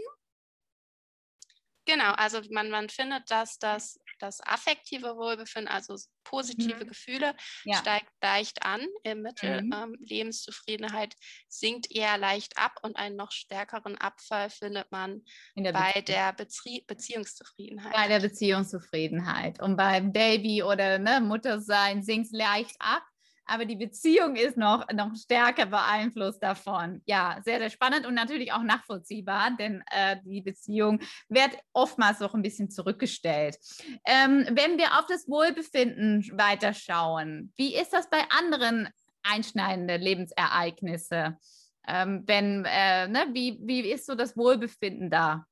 [1.85, 6.89] Genau, also man, man findet, dass das, das affektive Wohlbefinden, also positive mhm.
[6.89, 7.77] Gefühle, ja.
[7.77, 9.63] steigt leicht an im Mittel.
[9.63, 9.73] Mhm.
[9.73, 11.17] Ähm, Lebenszufriedenheit
[11.49, 15.23] sinkt eher leicht ab und einen noch stärkeren Abfall findet man
[15.57, 17.93] der bei Bezie der Bezie Beziehungszufriedenheit.
[17.93, 19.61] Bei der Beziehungszufriedenheit.
[19.61, 23.03] Und beim Baby oder ne, Muttersein sinkt es leicht ab
[23.45, 27.03] aber die Beziehung ist noch, noch stärker beeinflusst davon.
[27.07, 32.35] Ja, sehr, sehr spannend und natürlich auch nachvollziehbar, denn äh, die Beziehung wird oftmals noch
[32.35, 33.59] ein bisschen zurückgestellt.
[34.07, 38.89] Ähm, wenn wir auf das Wohlbefinden weiterschauen, wie ist das bei anderen
[39.23, 41.37] einschneidenden Lebensereignissen?
[41.87, 45.47] Ähm, wenn, äh, ne, wie, wie ist so das Wohlbefinden da?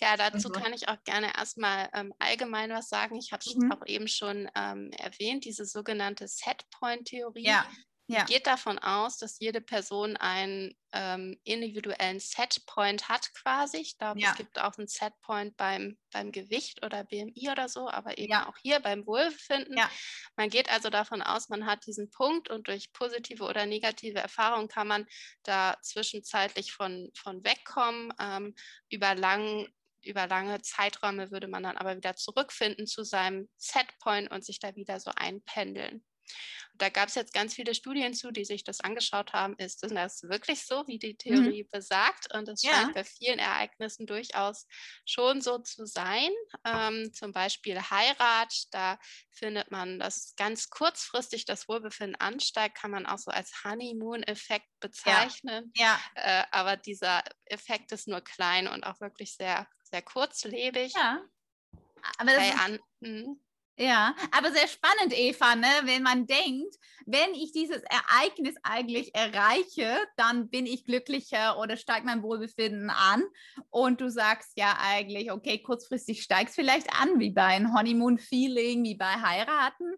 [0.00, 0.52] Ja, dazu mhm.
[0.52, 3.16] kann ich auch gerne erstmal ähm, allgemein was sagen.
[3.16, 3.72] Ich habe es mhm.
[3.72, 7.46] auch eben schon ähm, erwähnt, diese sogenannte Setpoint-Theorie.
[7.46, 7.66] Ja.
[8.10, 8.24] Ja.
[8.24, 13.76] geht davon aus, dass jede Person einen ähm, individuellen Setpoint hat quasi.
[13.76, 14.30] Ich glaube, ja.
[14.30, 18.48] es gibt auch einen Setpoint beim, beim Gewicht oder BMI oder so, aber eben ja.
[18.48, 19.76] auch hier beim Wohlbefinden.
[19.76, 19.90] Ja.
[20.36, 24.68] Man geht also davon aus, man hat diesen Punkt und durch positive oder negative Erfahrungen
[24.68, 25.06] kann man
[25.42, 28.14] da zwischenzeitlich von, von wegkommen.
[28.18, 28.54] Ähm,
[28.88, 29.68] über lang,
[30.08, 34.74] über lange Zeiträume würde man dann aber wieder zurückfinden zu seinem Setpoint und sich da
[34.74, 36.04] wieder so einpendeln.
[36.74, 39.54] Da gab es jetzt ganz viele Studien zu, die sich das angeschaut haben.
[39.58, 41.70] Ist das wirklich so, wie die Theorie mhm.
[41.70, 42.32] besagt?
[42.32, 42.72] Und es ja.
[42.72, 44.66] scheint bei vielen Ereignissen durchaus
[45.04, 46.30] schon so zu sein.
[46.64, 48.98] Ähm, zum Beispiel Heirat, da
[49.30, 55.72] findet man, dass ganz kurzfristig das Wohlbefinden ansteigt, kann man auch so als Honeymoon-Effekt bezeichnen.
[55.74, 55.98] Ja.
[56.16, 56.42] ja.
[56.42, 60.92] Äh, aber dieser Effekt ist nur klein und auch wirklich sehr, sehr kurzlebig.
[60.94, 61.22] Ja.
[62.18, 63.40] Aber das ist, hm.
[63.80, 65.68] Ja, aber sehr spannend, Eva, ne?
[65.84, 66.74] wenn man denkt,
[67.06, 73.22] wenn ich dieses Ereignis eigentlich erreiche, dann bin ich glücklicher oder steigt mein Wohlbefinden an.
[73.70, 78.82] Und du sagst ja eigentlich, okay, kurzfristig steigt es vielleicht an, wie bei einem Honeymoon-Feeling,
[78.82, 79.94] wie bei Heiraten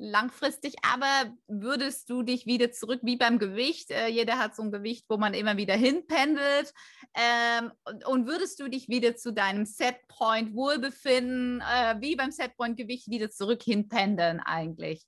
[0.00, 3.90] langfristig, aber würdest du dich wieder zurück wie beim Gewicht?
[3.90, 6.72] Äh, jeder hat so ein Gewicht, wo man immer wieder hinpendelt.
[7.14, 12.78] Ähm, und, und, würdest du dich wieder zu deinem Setpoint Wohlbefinden, äh, wie beim Setpoint
[12.78, 15.04] Gewicht, wieder zurück hinpendeln eigentlich?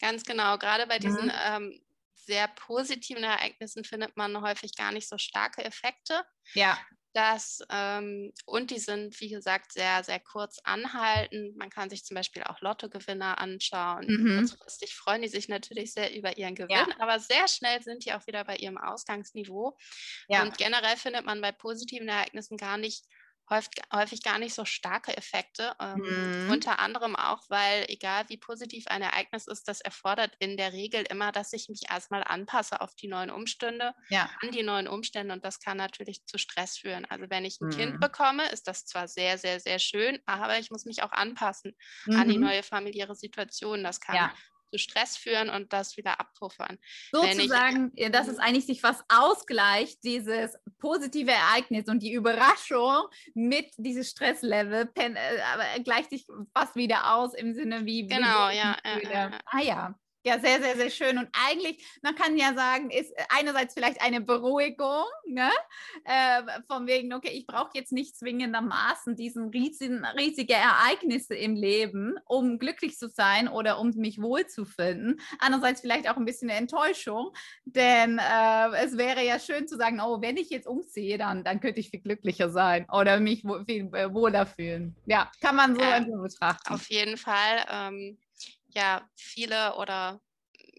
[0.00, 0.56] Ganz genau.
[0.56, 1.32] Gerade bei diesen mhm.
[1.46, 1.80] ähm,
[2.14, 6.24] sehr positiven Ereignissen findet man häufig gar nicht so starke Effekte.
[6.54, 6.78] Ja.
[7.12, 11.56] Das, ähm, und die sind, wie gesagt, sehr, sehr kurz anhaltend.
[11.56, 14.06] Man kann sich zum Beispiel auch Lottogewinner anschauen.
[14.06, 14.38] Mhm.
[14.38, 16.86] Kurzfristig freuen die sich natürlich sehr über ihren Gewinn, ja.
[17.00, 19.76] aber sehr schnell sind die auch wieder bei ihrem Ausgangsniveau.
[20.28, 20.42] Ja.
[20.42, 23.04] Und generell findet man bei positiven Ereignissen gar nicht
[23.50, 25.74] häufig, häufig gar nicht so starke Effekte.
[25.80, 26.50] Ähm, mhm.
[26.50, 31.04] Unter anderem auch, weil egal wie positiv ein Ereignis ist, das erfordert in der Regel
[31.10, 34.30] immer, dass ich mich erstmal anpasse auf die neuen Umstände, ja.
[34.40, 37.04] an die neuen Umstände und das kann natürlich zu Stress führen.
[37.06, 37.76] Also wenn ich ein mhm.
[37.76, 41.76] Kind bekomme, ist das zwar sehr, sehr, sehr schön, aber ich muss mich auch anpassen
[42.06, 42.16] mhm.
[42.16, 42.44] an die mhm.
[42.44, 43.82] neue familiäre Situation.
[43.82, 44.32] Das kann ja
[44.70, 46.78] zu Stress führen und das wieder abpuffern.
[47.12, 48.42] Sozusagen, ich, dass es mhm.
[48.42, 53.04] eigentlich sich was ausgleicht, dieses positive Ereignis und die Überraschung
[53.34, 58.06] mit diesem Stresslevel, pen, äh, aber gleicht sich fast wieder aus im Sinne wie.
[58.06, 59.38] Genau, wie ja, ja, ja.
[59.46, 59.94] Ah ja.
[60.22, 61.16] Ja, sehr, sehr, sehr schön.
[61.16, 65.50] Und eigentlich, man kann ja sagen, ist einerseits vielleicht eine Beruhigung, ne?
[66.04, 72.18] Äh, von wegen, okay, ich brauche jetzt nicht zwingendermaßen diesen riesigen, riesige Ereignisse im Leben,
[72.26, 75.20] um glücklich zu sein oder um mich wohlzufinden.
[75.38, 77.32] Andererseits vielleicht auch ein bisschen eine Enttäuschung,
[77.64, 81.60] denn äh, es wäre ja schön zu sagen, oh, wenn ich jetzt umziehe, dann, dann
[81.60, 84.94] könnte ich viel glücklicher sein oder mich viel äh, wohler fühlen.
[85.06, 86.74] Ja, kann man so äh, betrachten.
[86.74, 87.64] Auf jeden Fall.
[87.70, 88.18] Ähm
[88.74, 90.20] ja viele oder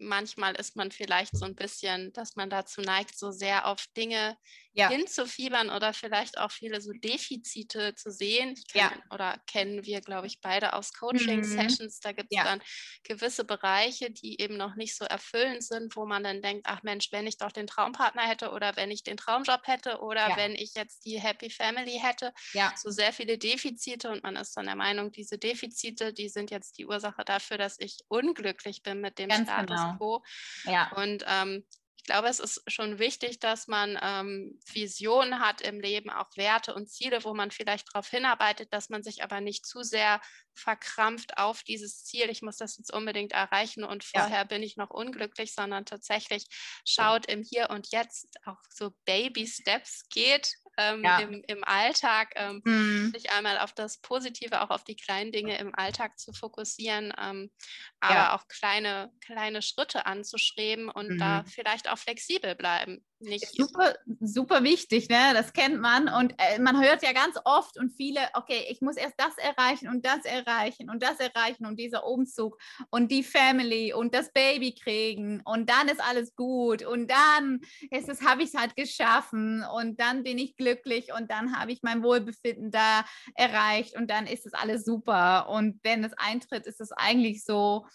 [0.01, 4.37] manchmal ist man vielleicht so ein bisschen, dass man dazu neigt, so sehr auf Dinge
[4.73, 4.89] ja.
[4.89, 8.55] hinzufiebern oder vielleicht auch viele so Defizite zu sehen.
[8.71, 8.91] Kenn, ja.
[9.13, 11.97] Oder kennen wir, glaube ich, beide aus Coaching-Sessions.
[11.97, 11.99] Mhm.
[12.01, 12.43] Da gibt es ja.
[12.45, 12.61] dann
[13.03, 17.11] gewisse Bereiche, die eben noch nicht so erfüllend sind, wo man dann denkt, ach Mensch,
[17.11, 20.73] wenn ich doch den Traumpartner hätte oder wenn ich den Traumjob hätte oder wenn ich
[20.75, 22.33] jetzt die Happy Family hätte.
[22.77, 26.77] So sehr viele Defizite und man ist dann der Meinung, diese Defizite, die sind jetzt
[26.77, 29.90] die Ursache dafür, dass ich unglücklich bin mit dem Ganz Status genau.
[29.97, 30.23] Quo.
[30.65, 30.91] Ja.
[30.95, 31.65] Und ähm,
[32.01, 36.73] ich glaube, es ist schon wichtig, dass man ähm, Visionen hat im Leben, auch Werte
[36.73, 40.19] und Ziele, wo man vielleicht darauf hinarbeitet, dass man sich aber nicht zu sehr
[40.55, 44.43] verkrampft auf dieses Ziel, ich muss das jetzt unbedingt erreichen und vorher ja.
[44.45, 46.47] bin ich noch unglücklich, sondern tatsächlich
[46.87, 51.19] schaut im Hier und Jetzt auch so Baby Steps geht ähm, ja.
[51.19, 53.11] im, im Alltag, ähm, mhm.
[53.13, 57.51] sich einmal auf das Positive, auch auf die kleinen Dinge im Alltag zu fokussieren, ähm,
[57.99, 58.35] aber ja.
[58.35, 61.17] auch kleine, kleine Schritte anzustreben und mhm.
[61.17, 63.51] da vielleicht auch flexibel bleiben nicht.
[63.55, 65.33] Super, super wichtig, ne?
[65.33, 66.09] Das kennt man.
[66.09, 69.89] Und äh, man hört ja ganz oft und viele, okay, ich muss erst das erreichen
[69.89, 72.57] und das erreichen und das erreichen und dieser Umzug
[72.89, 78.09] und die Family und das Baby kriegen und dann ist alles gut und dann ist
[78.09, 80.70] es, habe ich es halt geschaffen und dann bin ich glücklich
[81.13, 83.05] und dann habe ich mein Wohlbefinden da
[83.35, 85.49] erreicht und dann ist es alles super.
[85.49, 87.85] Und wenn es eintritt, ist es eigentlich so,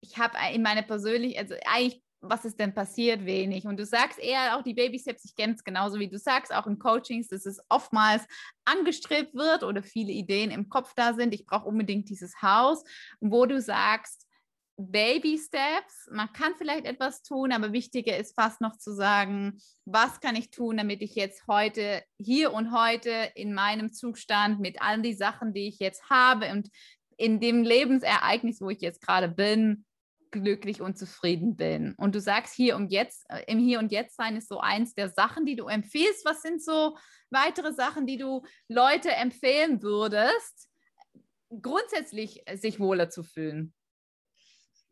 [0.00, 3.66] ich habe in meiner persönlichen, also eigentlich was ist denn passiert, wenig.
[3.66, 6.66] Und du sagst eher auch die Baby-Steps, ich kenne es genauso wie du sagst, auch
[6.66, 8.22] in Coachings, dass es oftmals
[8.64, 11.34] angestrebt wird oder viele Ideen im Kopf da sind.
[11.34, 12.84] Ich brauche unbedingt dieses Haus,
[13.20, 14.26] wo du sagst,
[14.76, 20.20] Baby Steps, man kann vielleicht etwas tun, aber wichtiger ist fast noch zu sagen, was
[20.20, 25.02] kann ich tun, damit ich jetzt heute, hier und heute in meinem Zustand mit all
[25.02, 26.68] die Sachen, die ich jetzt habe und
[27.16, 29.84] in dem Lebensereignis, wo ich jetzt gerade bin,
[30.32, 31.94] glücklich und zufrieden bin.
[31.96, 34.94] Und du sagst hier und jetzt, äh, im Hier und Jetzt sein ist so eins
[34.94, 36.24] der Sachen, die du empfiehlst.
[36.24, 36.96] Was sind so
[37.30, 40.70] weitere Sachen, die du Leute empfehlen würdest,
[41.60, 43.74] grundsätzlich äh, sich wohler zu fühlen?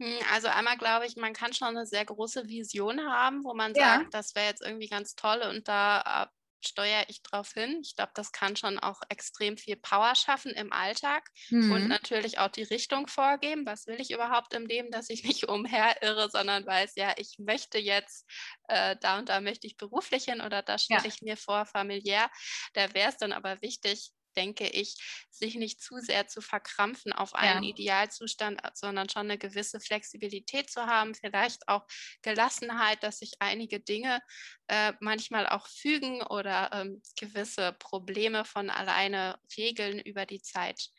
[0.00, 3.74] Hm, also einmal glaube ich, man kann schon eine sehr große Vision haben, wo man
[3.74, 3.98] ja.
[3.98, 6.30] sagt, das wäre jetzt irgendwie ganz toll und da
[6.64, 7.80] steuere ich drauf hin?
[7.82, 11.72] Ich glaube, das kann schon auch extrem viel Power schaffen im Alltag mhm.
[11.72, 13.66] und natürlich auch die Richtung vorgeben.
[13.66, 17.78] Was will ich überhaupt im Leben, dass ich nicht umherirre, sondern weiß, ja, ich möchte
[17.78, 18.28] jetzt
[18.68, 21.08] äh, da und da möchte ich beruflich hin oder da stelle ja.
[21.08, 22.30] ich mir vor, familiär.
[22.74, 24.96] Da wäre es dann aber wichtig, denke ich,
[25.30, 27.70] sich nicht zu sehr zu verkrampfen auf einen ja.
[27.70, 31.86] Idealzustand, äh, sondern schon eine gewisse Flexibilität zu haben, vielleicht auch
[32.22, 34.20] Gelassenheit, dass sich einige Dinge
[34.68, 40.90] äh, manchmal auch fügen oder ähm, gewisse Probleme von alleine regeln über die Zeit.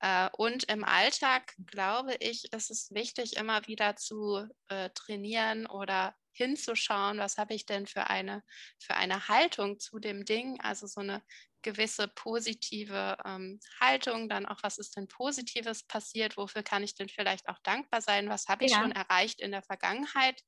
[0.00, 6.14] Äh, und im Alltag, glaube ich, ist es wichtig, immer wieder zu äh, trainieren oder
[6.32, 8.42] hinzuschauen, was habe ich denn für eine,
[8.78, 11.22] für eine Haltung zu dem Ding, also so eine
[11.62, 17.08] gewisse positive ähm, Haltung, dann auch, was ist denn Positives passiert, wofür kann ich denn
[17.08, 18.80] vielleicht auch dankbar sein, was habe ich ja.
[18.80, 20.42] schon erreicht in der Vergangenheit.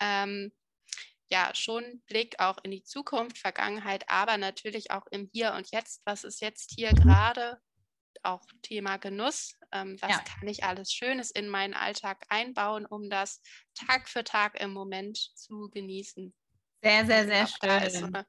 [0.00, 0.52] Ähm,
[1.30, 6.02] ja, schon Blick auch in die Zukunft, Vergangenheit, aber natürlich auch im Hier und Jetzt.
[6.04, 7.60] Was ist jetzt hier gerade?
[8.22, 9.54] Auch Thema Genuss.
[9.72, 10.18] Ähm, was ja.
[10.20, 13.42] kann ich alles Schönes in meinen Alltag einbauen, um das
[13.74, 16.34] Tag für Tag im Moment zu genießen?
[16.80, 17.82] Sehr, sehr, sehr schön.
[17.82, 18.24] Ist so eine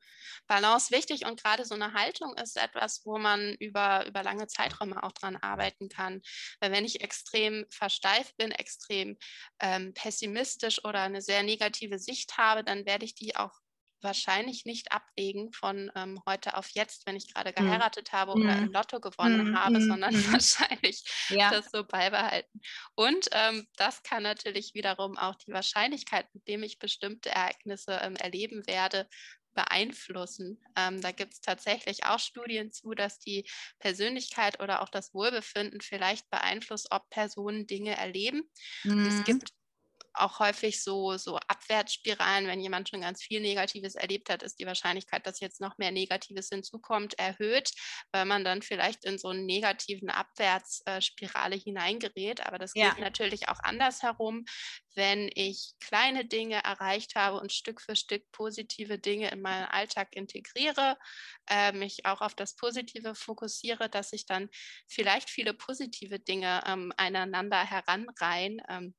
[0.48, 5.04] Balance wichtig und gerade so eine Haltung ist etwas, wo man über, über lange Zeiträume
[5.04, 6.22] auch dran arbeiten kann.
[6.60, 9.18] Weil wenn ich extrem versteift bin, extrem
[9.60, 13.54] ähm, pessimistisch oder eine sehr negative Sicht habe, dann werde ich die auch
[14.02, 17.66] wahrscheinlich nicht ablegen von ähm, heute auf jetzt, wenn ich gerade mhm.
[17.66, 18.66] geheiratet habe oder mhm.
[18.66, 19.60] im Lotto gewonnen mhm.
[19.60, 21.52] habe, sondern wahrscheinlich ja.
[21.52, 22.62] das so beibehalten.
[22.96, 28.16] Und ähm, das kann natürlich wiederum auch die Wahrscheinlichkeit, mit dem ich bestimmte Ereignisse ähm,
[28.16, 29.08] erleben werde,
[29.54, 30.64] beeinflussen.
[30.76, 35.82] Ähm, da gibt es tatsächlich auch Studien zu, dass die Persönlichkeit oder auch das Wohlbefinden
[35.82, 38.44] vielleicht beeinflusst, ob Personen Dinge erleben.
[38.84, 39.08] Mhm.
[39.08, 39.50] Es gibt
[40.14, 42.48] auch häufig so, so Abwärtsspiralen.
[42.48, 45.92] Wenn jemand schon ganz viel Negatives erlebt hat, ist die Wahrscheinlichkeit, dass jetzt noch mehr
[45.92, 47.72] Negatives hinzukommt, erhöht,
[48.12, 52.46] weil man dann vielleicht in so einen negativen Abwärtsspirale hineingerät.
[52.46, 52.90] Aber das ja.
[52.90, 54.46] geht natürlich auch andersherum.
[54.96, 60.16] Wenn ich kleine Dinge erreicht habe und Stück für Stück positive Dinge in meinen Alltag
[60.16, 60.98] integriere,
[61.50, 64.50] äh, mich auch auf das Positive fokussiere, dass ich dann
[64.88, 68.62] vielleicht viele positive Dinge ähm, einander heranreihen.
[68.68, 68.96] Ähm,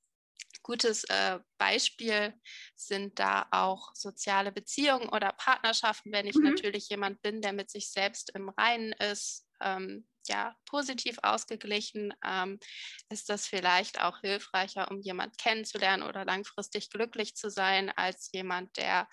[0.62, 2.34] Gutes äh, Beispiel
[2.76, 6.50] sind da auch soziale Beziehungen oder Partnerschaften, wenn ich mhm.
[6.50, 12.60] natürlich jemand bin, der mit sich selbst im Reinen ist, ähm, ja, positiv ausgeglichen, ähm,
[13.08, 18.76] ist das vielleicht auch hilfreicher, um jemand kennenzulernen oder langfristig glücklich zu sein, als jemand,
[18.76, 19.08] der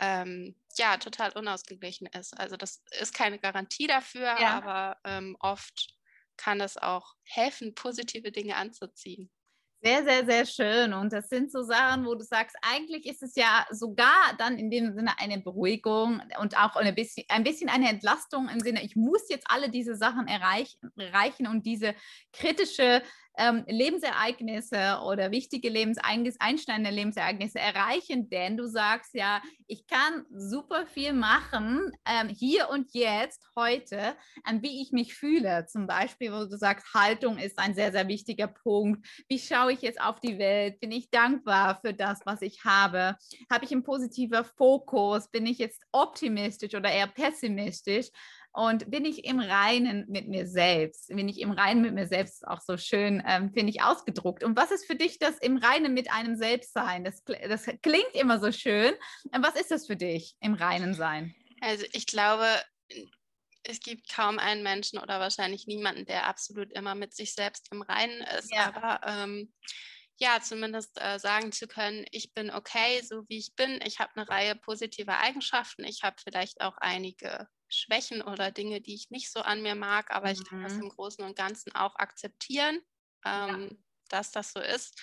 [0.00, 2.38] ähm, ja total unausgeglichen ist.
[2.38, 4.58] Also das ist keine Garantie dafür, ja.
[4.58, 5.94] aber ähm, oft
[6.36, 9.30] kann es auch helfen, positive Dinge anzuziehen.
[9.86, 10.94] Sehr, sehr, sehr schön.
[10.94, 14.70] Und das sind so Sachen, wo du sagst, eigentlich ist es ja sogar dann in
[14.70, 18.96] dem Sinne eine Beruhigung und auch ein bisschen, ein bisschen eine Entlastung im Sinne, ich
[18.96, 21.94] muss jetzt alle diese Sachen erreichen, erreichen und diese
[22.32, 23.02] kritische
[23.36, 31.12] ähm, Lebensereignisse oder wichtige Lebenseinschneidende Lebensereignisse erreichen, denn du sagst ja, ich kann super viel
[31.12, 34.14] machen, ähm, hier und jetzt, heute,
[34.48, 35.66] ähm, wie ich mich fühle.
[35.66, 39.06] Zum Beispiel, wo du sagst, Haltung ist ein sehr, sehr wichtiger Punkt.
[39.28, 40.80] Wie schaue ich jetzt auf die Welt?
[40.80, 43.16] Bin ich dankbar für das, was ich habe?
[43.50, 45.30] Habe ich einen positiven Fokus?
[45.30, 48.08] Bin ich jetzt optimistisch oder eher pessimistisch?
[48.56, 51.08] Und bin ich im Reinen mit mir selbst?
[51.08, 54.44] Bin ich im Reinen mit mir selbst auch so schön, ähm, finde ich, ausgedruckt.
[54.44, 57.02] Und was ist für dich das im Reinen mit einem selbst sein?
[57.02, 58.92] Das, das klingt immer so schön.
[59.32, 61.34] Was ist das für dich, im Reinen sein?
[61.60, 62.46] Also ich glaube,
[63.64, 67.82] es gibt kaum einen Menschen oder wahrscheinlich niemanden, der absolut immer mit sich selbst im
[67.82, 68.52] Reinen ist.
[68.54, 68.72] Ja.
[68.72, 69.52] Aber ähm,
[70.16, 73.80] ja, zumindest äh, sagen zu können, ich bin okay, so wie ich bin.
[73.84, 75.82] Ich habe eine Reihe positiver Eigenschaften.
[75.82, 80.10] Ich habe vielleicht auch einige Schwächen oder Dinge, die ich nicht so an mir mag,
[80.10, 80.32] aber mhm.
[80.32, 80.84] ich kann das mhm.
[80.84, 82.80] im Großen und Ganzen auch akzeptieren,
[83.24, 83.76] ähm, ja.
[84.08, 85.00] dass das so ist.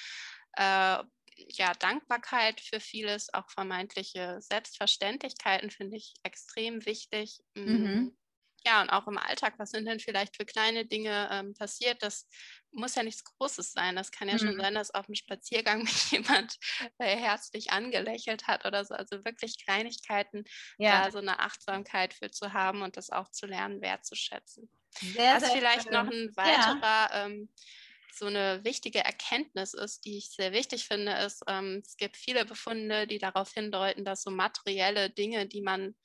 [0.53, 1.03] Äh,
[1.35, 7.39] ja, Dankbarkeit für vieles, auch vermeintliche Selbstverständlichkeiten finde ich extrem wichtig.
[7.55, 8.17] Mm, mhm
[8.65, 12.03] ja, und auch im Alltag, was sind denn vielleicht für kleine Dinge ähm, passiert?
[12.03, 12.27] Das
[12.71, 13.95] muss ja nichts Großes sein.
[13.95, 14.39] Das kann ja mhm.
[14.39, 16.57] schon sein, dass auf dem Spaziergang mich jemand
[16.99, 18.93] äh, herzlich angelächelt hat oder so.
[18.93, 20.43] Also wirklich Kleinigkeiten,
[20.77, 21.05] ja.
[21.05, 24.69] da so eine Achtsamkeit für zu haben und das auch zu lernen, wertzuschätzen.
[24.99, 25.93] Sehr, was sehr vielleicht schön.
[25.93, 27.25] noch ein weiterer ja.
[27.25, 27.49] ähm,
[28.13, 32.45] so eine wichtige Erkenntnis ist, die ich sehr wichtig finde, ist, ähm, es gibt viele
[32.45, 35.95] Befunde, die darauf hindeuten, dass so materielle Dinge, die man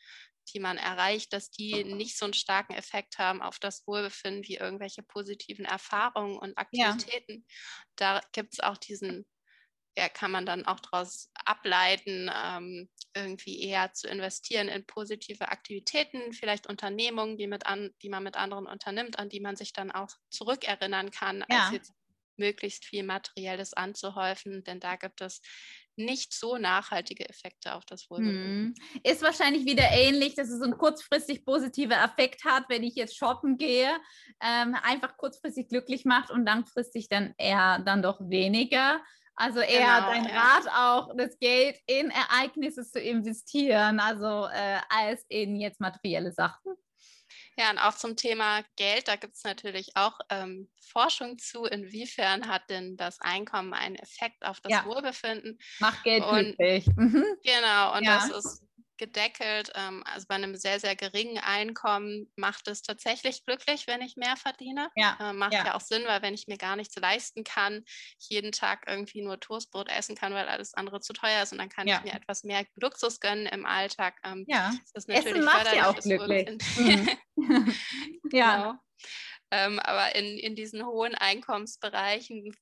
[0.53, 4.57] die man erreicht, dass die nicht so einen starken Effekt haben auf das Wohlbefinden wie
[4.57, 7.45] irgendwelche positiven Erfahrungen und Aktivitäten.
[7.47, 7.55] Ja.
[7.97, 9.27] Da gibt es auch diesen
[9.99, 16.35] ja, kann man dann auch daraus ableiten, ähm, irgendwie eher zu investieren in positive Aktivitäten,
[16.35, 19.91] vielleicht Unternehmungen, die, mit an, die man mit anderen unternimmt, an die man sich dann
[19.91, 21.65] auch zurückerinnern kann, ja.
[21.65, 21.95] als jetzt
[22.39, 25.41] möglichst viel Materielles anzuhäufen, denn da gibt es
[25.97, 28.75] nicht so nachhaltige Effekte auf das Wohlbefinden.
[28.93, 29.01] Hm.
[29.03, 33.57] Ist wahrscheinlich wieder ähnlich, dass es einen kurzfristig positiven Effekt hat, wenn ich jetzt shoppen
[33.57, 33.91] gehe,
[34.43, 39.01] ähm, einfach kurzfristig glücklich macht und langfristig dann eher dann doch weniger.
[39.37, 40.41] Also eher genau, dein ja.
[40.41, 46.73] Rat auch, das Geld in Ereignisse zu investieren, also äh, als in jetzt materielle Sachen.
[47.57, 52.49] Ja, und auch zum Thema Geld, da gibt es natürlich auch ähm, Forschung zu, inwiefern
[52.49, 54.85] hat denn das Einkommen einen Effekt auf das ja.
[54.85, 55.59] Wohlbefinden.
[55.81, 56.87] Macht Geld und, glücklich.
[56.97, 57.25] Mhm.
[57.43, 58.17] Genau, und ja.
[58.17, 58.63] das ist
[58.99, 59.71] gedeckelt.
[59.75, 64.37] Ähm, also bei einem sehr, sehr geringen Einkommen macht es tatsächlich glücklich, wenn ich mehr
[64.37, 64.91] verdiene.
[64.97, 65.17] Ja.
[65.21, 65.67] Äh, macht ja.
[65.67, 65.75] ja.
[65.75, 67.85] auch Sinn, weil wenn ich mir gar nichts leisten kann,
[68.19, 71.59] ich jeden Tag irgendwie nur Toastbrot essen kann, weil alles andere zu teuer ist und
[71.59, 71.99] dann kann ja.
[71.99, 74.15] ich mir etwas mehr Luxus gönnen im Alltag.
[74.25, 74.73] Ähm, ja.
[74.95, 76.49] Das natürlich Essen macht ja auch glücklich.
[76.77, 77.09] Mhm.
[78.33, 78.57] ja.
[78.57, 78.75] Genau.
[79.53, 82.57] Ähm, aber in, in diesen hohen Einkommensbereichen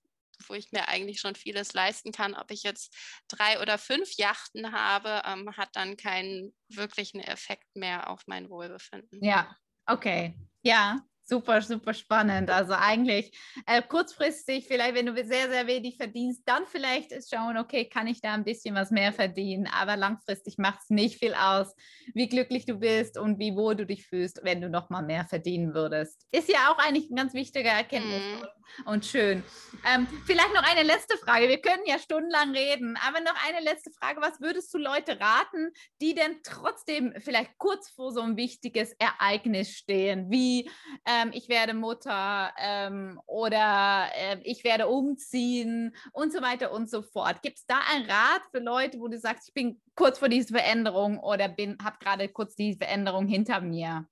[0.47, 2.35] wo ich mir eigentlich schon vieles leisten kann.
[2.35, 2.95] Ob ich jetzt
[3.28, 9.20] drei oder fünf Yachten habe, ähm, hat dann keinen wirklichen Effekt mehr auf mein Wohlbefinden.
[9.20, 9.57] Ja,
[9.87, 10.35] okay.
[10.62, 12.51] Ja, Super, super spannend.
[12.51, 13.33] Also eigentlich
[13.66, 18.20] äh, kurzfristig, vielleicht wenn du sehr, sehr wenig verdienst, dann vielleicht schauen, okay, kann ich
[18.20, 21.75] da ein bisschen was mehr verdienen, aber langfristig macht es nicht viel aus,
[22.12, 25.25] wie glücklich du bist und wie wohl du dich fühlst, wenn du noch mal mehr
[25.25, 26.27] verdienen würdest.
[26.31, 28.87] Ist ja auch eigentlich ein ganz wichtiger Erkenntnis mhm.
[28.87, 29.43] und schön.
[29.91, 31.49] Ähm, vielleicht noch eine letzte Frage.
[31.49, 34.20] Wir können ja stundenlang reden, aber noch eine letzte Frage.
[34.20, 35.72] Was würdest du Leute raten,
[36.03, 40.68] die denn trotzdem vielleicht kurz vor so ein wichtiges Ereignis stehen, wie
[41.05, 46.91] äh, ähm, ich werde Mutter ähm, oder äh, ich werde umziehen und so weiter und
[46.91, 47.43] so fort.
[47.43, 50.57] Gibt es da einen Rat für Leute, wo du sagst, ich bin kurz vor dieser
[50.57, 54.07] Veränderung oder habe gerade kurz die Veränderung hinter mir?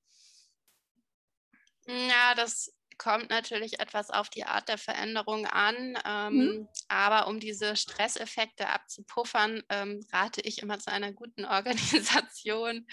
[1.86, 5.98] Ja, das kommt natürlich etwas auf die Art der Veränderung an.
[6.04, 6.68] Ähm, mhm.
[6.88, 12.86] Aber um diese Stresseffekte abzupuffern, ähm, rate ich immer zu einer guten Organisation,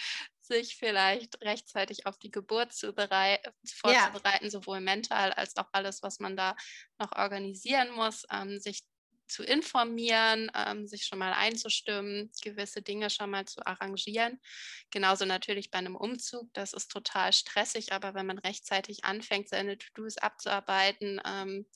[0.49, 4.49] sich vielleicht rechtzeitig auf die Geburt zu vorzubereiten, ja.
[4.49, 6.55] sowohl mental als auch alles, was man da
[6.97, 8.83] noch organisieren muss, ähm, sich
[9.29, 14.39] zu informieren, ähm, sich schon mal einzustimmen, gewisse Dinge schon mal zu arrangieren.
[14.89, 19.77] Genauso natürlich bei einem Umzug, das ist total stressig, aber wenn man rechtzeitig anfängt, seine
[19.77, 21.67] To-Dos abzuarbeiten, ähm,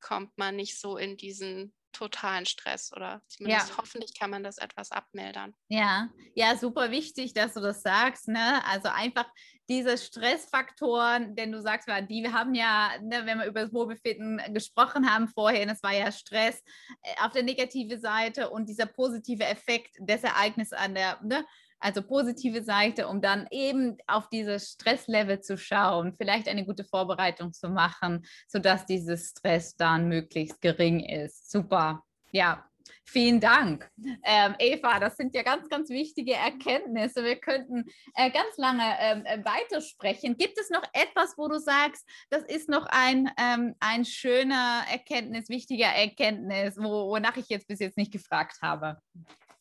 [0.00, 3.76] kommt man nicht so in diesen totalen Stress oder zumindest ja.
[3.78, 5.54] hoffentlich kann man das etwas abmildern.
[5.68, 8.28] Ja, ja, super wichtig, dass du das sagst.
[8.28, 8.64] Ne?
[8.66, 9.26] Also einfach
[9.68, 14.40] diese Stressfaktoren, denn du sagst, die wir haben ja, ne, wenn wir über das Wohlbefinden
[14.52, 16.62] gesprochen haben vorher, das war ja Stress
[17.02, 21.44] äh, auf der negative Seite und dieser positive Effekt des Ereignisses an der, ne,
[21.78, 27.52] also positive Seite, um dann eben auf dieses Stresslevel zu schauen, vielleicht eine gute Vorbereitung
[27.52, 31.50] zu machen, sodass dieses Stress dann möglichst gering ist.
[31.50, 32.02] Super.
[32.32, 32.64] Ja,
[33.08, 33.88] Vielen Dank,
[34.24, 34.98] ähm, Eva.
[34.98, 37.22] Das sind ja ganz, ganz wichtige Erkenntnisse.
[37.22, 40.36] Wir könnten äh, ganz lange ähm, äh, weitersprechen.
[40.36, 45.48] Gibt es noch etwas, wo du sagst, das ist noch ein, ähm, ein schöner Erkenntnis,
[45.48, 48.98] wichtiger Erkenntnis, wo, wonach ich jetzt bis jetzt nicht gefragt habe?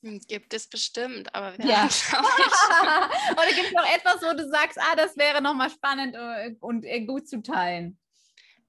[0.06, 1.86] Hm, gibt es bestimmt, aber wir ja.
[3.32, 6.86] Oder gibt es noch etwas, wo du sagst, ah, das wäre nochmal spannend äh, und
[6.86, 7.98] äh, gut zu teilen?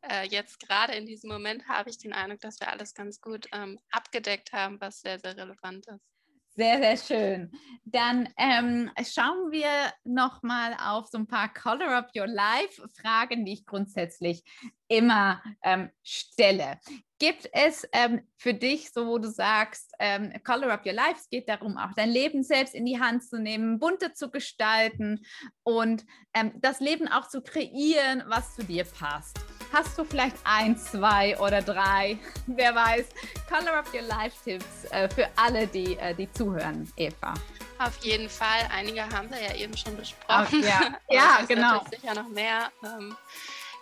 [0.00, 3.48] Äh, jetzt gerade in diesem Moment habe ich den Eindruck, dass wir alles ganz gut
[3.52, 6.15] ähm, abgedeckt haben, was sehr, sehr relevant ist.
[6.58, 7.52] Sehr, sehr schön.
[7.84, 9.68] Dann ähm, schauen wir
[10.04, 14.42] nochmal auf so ein paar Color Up Your Life Fragen, die ich grundsätzlich
[14.88, 16.80] immer ähm, stelle.
[17.18, 21.28] Gibt es ähm, für dich, so wo du sagst, ähm, Color Up Your Life, es
[21.28, 25.26] geht darum, auch dein Leben selbst in die Hand zu nehmen, bunter zu gestalten
[25.62, 29.38] und ähm, das Leben auch zu kreieren, was zu dir passt?
[29.72, 33.06] Hast du vielleicht ein, zwei oder drei, wer weiß,
[33.48, 37.34] Color of Your Life Tipps äh, für alle, die, äh, die zuhören, Eva?
[37.78, 38.68] Auf jeden Fall.
[38.70, 40.24] Einige haben wir ja eben schon besprochen.
[40.28, 41.84] Ach, ja, ja genau.
[41.90, 42.70] Sicher noch mehr.
[42.82, 43.14] Ähm,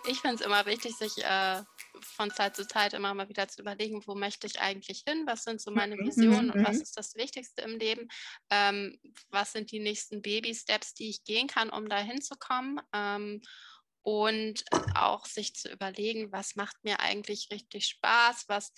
[0.07, 1.61] ich finde es immer wichtig, sich äh,
[2.01, 5.43] von Zeit zu Zeit immer mal wieder zu überlegen, wo möchte ich eigentlich hin, was
[5.43, 6.81] sind so meine mhm, Visionen und was mhm.
[6.81, 8.09] ist das Wichtigste im Leben,
[8.49, 12.81] ähm, was sind die nächsten Baby-Steps, die ich gehen kann, um da hinzukommen.
[12.93, 13.41] Ähm,
[14.05, 18.71] und auch sich zu überlegen, was macht mir eigentlich richtig Spaß, was,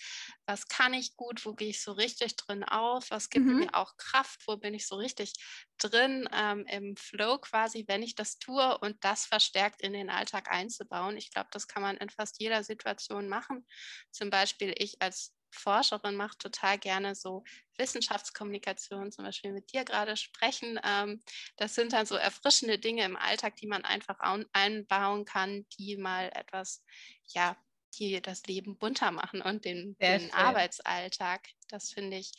[0.46, 3.58] was kann ich gut, wo gehe ich so richtig drin auf, was gibt mhm.
[3.58, 5.34] mir auch Kraft, wo bin ich so richtig
[5.76, 10.50] drin ähm, im Flow quasi, wenn ich das tue und das verstärkt in den Alltag
[10.50, 11.18] einzubauen.
[11.18, 13.66] Ich glaube, das kann man in fast jeder Situation machen.
[14.10, 17.44] Zum Beispiel ich als Forscherin, mache total gerne so
[17.76, 20.78] Wissenschaftskommunikation, zum Beispiel mit dir gerade sprechen.
[20.84, 21.22] Ähm,
[21.56, 24.18] das sind dann so erfrischende Dinge im Alltag, die man einfach
[24.52, 26.84] einbauen kann, die mal etwas,
[27.26, 27.56] ja,
[27.98, 31.48] die das Leben bunter machen und den, den Arbeitsalltag.
[31.68, 32.32] Das finde ich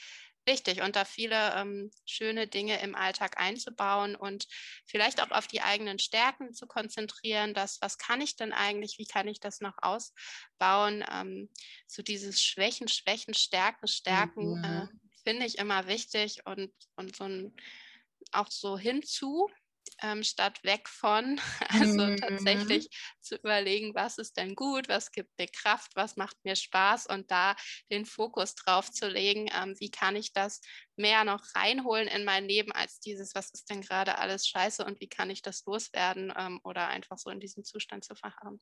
[0.49, 4.47] wichtig und da viele ähm, schöne Dinge im Alltag einzubauen und
[4.85, 7.53] vielleicht auch auf die eigenen Stärken zu konzentrieren.
[7.53, 8.97] Das, was kann ich denn eigentlich?
[8.97, 11.05] Wie kann ich das noch ausbauen?
[11.11, 11.49] Ähm,
[11.87, 14.63] so dieses Schwächen, Schwächen, Stärken, Stärken mhm.
[14.63, 14.87] äh,
[15.23, 17.53] finde ich immer wichtig und, und so ein,
[18.31, 19.49] auch so hinzu
[20.01, 21.39] ähm, statt weg von.
[21.69, 22.17] Also mhm.
[22.17, 22.89] tatsächlich
[23.21, 27.29] zu überlegen, was ist denn gut, was gibt mir Kraft, was macht mir Spaß und
[27.31, 27.55] da
[27.91, 30.61] den Fokus drauf zu legen, ähm, wie kann ich das
[30.95, 34.99] mehr noch reinholen in mein Leben als dieses, was ist denn gerade alles scheiße und
[34.99, 38.59] wie kann ich das loswerden ähm, oder einfach so in diesem Zustand zu verharren.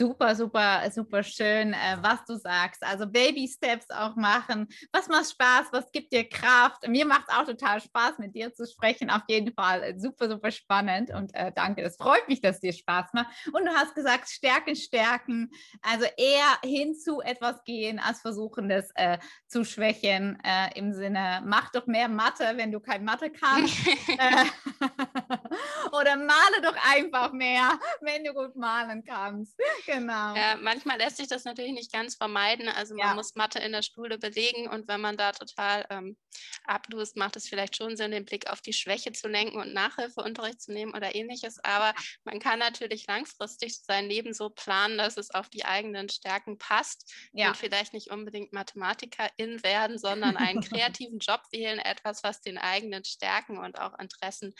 [0.00, 2.84] Super, super, super schön, äh, was du sagst.
[2.84, 4.68] Also Baby Steps auch machen.
[4.92, 5.72] Was macht Spaß?
[5.72, 6.86] Was gibt dir Kraft?
[6.86, 9.10] Mir macht es auch total Spaß, mit dir zu sprechen.
[9.10, 11.82] Auf jeden Fall super, super spannend und äh, danke.
[11.82, 13.26] Es freut mich, dass dir Spaß macht.
[13.52, 15.50] Und du hast gesagt, Stärken, Stärken.
[15.82, 19.18] Also eher hin zu etwas gehen, als versuchen, das äh,
[19.48, 20.38] zu schwächen.
[20.44, 23.74] Äh, Im Sinne, mach doch mehr Mathe, wenn du kein Mathe kannst.
[25.98, 29.58] Oder male doch einfach mehr, wenn du gut malen kannst.
[29.86, 30.34] Genau.
[30.34, 32.68] Ja, manchmal lässt sich das natürlich nicht ganz vermeiden.
[32.68, 33.14] Also man ja.
[33.14, 36.18] muss Mathe in der Schule belegen und wenn man da total ähm,
[36.64, 40.60] ablust, macht es vielleicht schon Sinn, den Blick auf die Schwäche zu lenken und Nachhilfeunterricht
[40.60, 41.58] zu nehmen oder ähnliches.
[41.64, 41.94] Aber
[42.24, 47.10] man kann natürlich langfristig sein Leben so planen, dass es auf die eigenen Stärken passt
[47.32, 47.48] ja.
[47.48, 53.04] und vielleicht nicht unbedingt Mathematikerin werden, sondern einen kreativen Job wählen, etwas, was den eigenen
[53.04, 54.54] Stärken und auch Interessen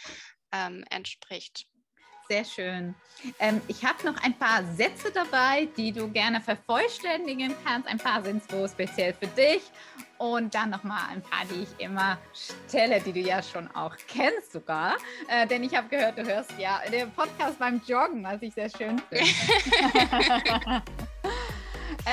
[0.53, 1.67] ähm, entspricht.
[2.29, 2.95] Sehr schön.
[3.39, 7.89] Ähm, ich habe noch ein paar Sätze dabei, die du gerne vervollständigen kannst.
[7.89, 9.63] Ein paar sind so speziell für dich.
[10.19, 14.53] Und dann nochmal ein paar, die ich immer stelle, die du ja schon auch kennst
[14.53, 14.97] sogar.
[15.29, 18.69] Äh, denn ich habe gehört, du hörst ja den Podcast beim Joggen, was ich sehr
[18.69, 19.25] schön finde.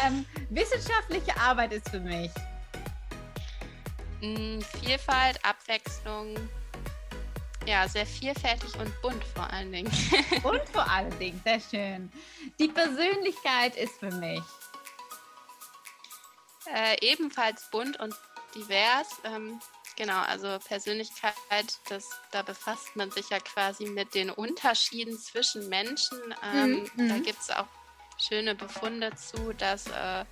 [0.05, 2.31] ähm, wissenschaftliche Arbeit ist für mich.
[4.21, 6.35] Hm, Vielfalt, Abwechslung,
[7.65, 9.91] ja, sehr vielfältig und bunt vor allen Dingen.
[10.43, 12.11] bunt vor allen Dingen, sehr schön.
[12.59, 14.43] Die Persönlichkeit ist für mich.
[16.73, 18.15] Äh, ebenfalls bunt und
[18.55, 19.07] divers.
[19.23, 19.59] Ähm,
[19.95, 21.33] genau, also Persönlichkeit,
[21.89, 26.19] das, da befasst man sich ja quasi mit den Unterschieden zwischen Menschen.
[26.43, 27.09] Ähm, mhm.
[27.09, 27.67] Da gibt es auch
[28.17, 30.25] schöne Befunde zu, dass äh,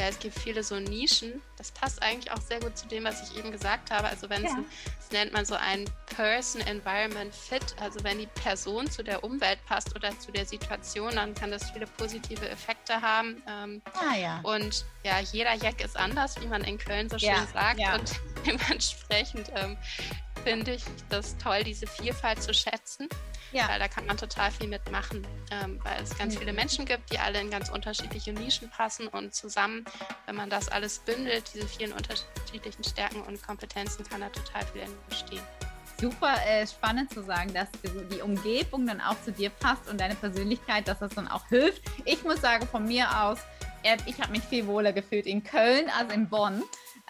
[0.00, 1.42] ja, es gibt viele so Nischen.
[1.58, 4.08] Das passt eigentlich auch sehr gut zu dem, was ich eben gesagt habe.
[4.08, 4.48] Also wenn ja.
[4.48, 4.56] es,
[4.96, 5.84] das nennt man so ein
[6.16, 11.50] Person-Environment-Fit, also wenn die Person zu der Umwelt passt oder zu der Situation, dann kann
[11.50, 13.42] das viele positive Effekte haben.
[13.46, 14.40] Ähm, ah, ja.
[14.42, 17.46] Und ja, jeder Jack ist anders, wie man in Köln so schön ja.
[17.52, 17.80] sagt.
[18.00, 19.76] Und dementsprechend ähm,
[20.44, 23.08] finde ich das toll, diese Vielfalt zu schätzen.
[23.52, 23.68] Ja.
[23.68, 26.38] Weil da kann man total viel mitmachen, ähm, weil es ganz mhm.
[26.38, 29.84] viele Menschen gibt, die alle in ganz unterschiedliche Nischen passen und zusammen,
[30.26, 34.82] wenn man das alles bündelt, diese vielen unterschiedlichen Stärken und Kompetenzen, kann da total viel
[34.82, 35.42] entstehen.
[36.00, 37.68] Super äh, spannend zu sagen, dass
[38.10, 41.82] die Umgebung dann auch zu dir passt und deine Persönlichkeit, dass das dann auch hilft.
[42.04, 43.38] Ich muss sagen, von mir aus,
[43.82, 46.62] äh, ich habe mich viel wohler gefühlt in Köln als in Bonn.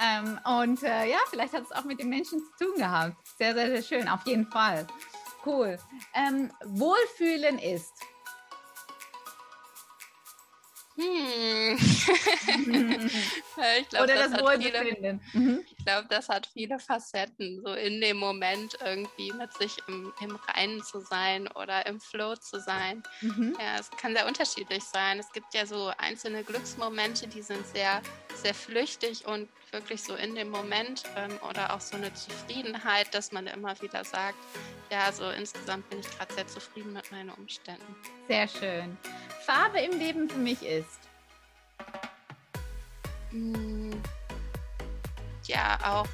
[0.02, 3.16] Ähm, und äh, ja, vielleicht hat es auch mit den Menschen zu tun gehabt.
[3.38, 4.86] Sehr, sehr, sehr schön, auf jeden Fall.
[5.44, 5.78] Cool.
[6.14, 7.92] Ähm, Wohlfühlen ist.
[10.96, 11.76] Hm.
[13.80, 15.20] ich glaub, Oder das, das Wohlbefinden.
[15.32, 15.64] Mhm.
[15.80, 20.36] Ich glaube, das hat viele Facetten, so in dem Moment irgendwie mit sich im, im
[20.36, 23.02] Reinen zu sein oder im Flow zu sein.
[23.22, 23.56] Mhm.
[23.58, 25.18] Ja, es kann sehr unterschiedlich sein.
[25.18, 28.02] Es gibt ja so einzelne Glücksmomente, die sind sehr,
[28.34, 33.32] sehr flüchtig und wirklich so in dem Moment ähm, oder auch so eine Zufriedenheit, dass
[33.32, 34.36] man immer wieder sagt,
[34.92, 37.96] ja, so insgesamt bin ich gerade sehr zufrieden mit meinen Umständen.
[38.28, 38.98] Sehr schön.
[39.46, 41.08] Farbe im Leben für mich ist?
[43.30, 43.79] Hm,
[45.50, 46.06] ja, auch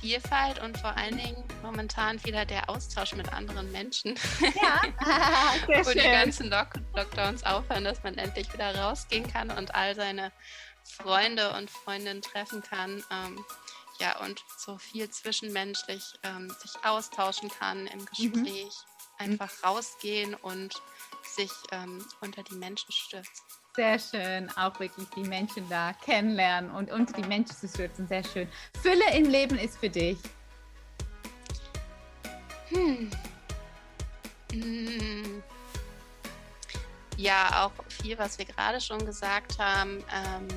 [0.00, 4.14] Vielfalt und vor allen Dingen momentan wieder der Austausch mit anderen Menschen.
[4.40, 4.80] Ja,
[5.66, 9.94] sehr Wo die ganzen Lock Lockdowns aufhören, dass man endlich wieder rausgehen kann und all
[9.94, 10.32] seine
[10.84, 13.04] Freunde und Freundinnen treffen kann.
[13.10, 13.44] Ähm,
[13.98, 18.06] ja, und so viel zwischenmenschlich ähm, sich austauschen kann im mhm.
[18.06, 18.72] Gespräch.
[19.18, 19.32] Mhm.
[19.32, 20.80] Einfach rausgehen und
[21.36, 23.44] sich ähm, unter die Menschen stürzen.
[23.76, 28.06] Sehr schön, auch wirklich die Menschen da kennenlernen und unter die Menschen zu stürzen.
[28.08, 28.48] Sehr schön.
[28.82, 30.18] Fülle im Leben ist für dich.
[32.68, 33.10] Hm.
[37.16, 39.98] Ja, auch viel, was wir gerade schon gesagt haben.
[40.12, 40.48] Ähm,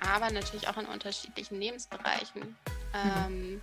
[0.00, 2.56] aber natürlich auch in unterschiedlichen Lebensbereichen.
[2.94, 3.60] Ähm,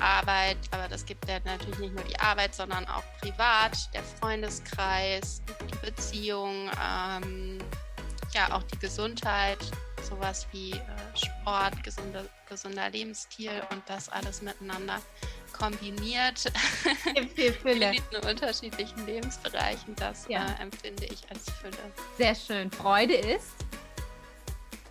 [0.00, 5.42] Arbeit, aber das gibt ja natürlich nicht nur die Arbeit, sondern auch privat, der Freundeskreis,
[5.70, 7.47] die Beziehung, ähm,
[8.38, 9.58] ja auch die Gesundheit,
[10.08, 10.78] sowas wie äh,
[11.16, 15.00] Sport, gesunder, gesunder Lebensstil und das alles miteinander
[15.52, 16.44] kombiniert
[17.34, 17.92] viel Fülle.
[17.96, 20.46] in unterschiedlichen Lebensbereichen, das ja.
[20.46, 21.92] äh, empfinde ich als Fülle.
[22.16, 22.70] Sehr schön.
[22.70, 23.56] Freude ist?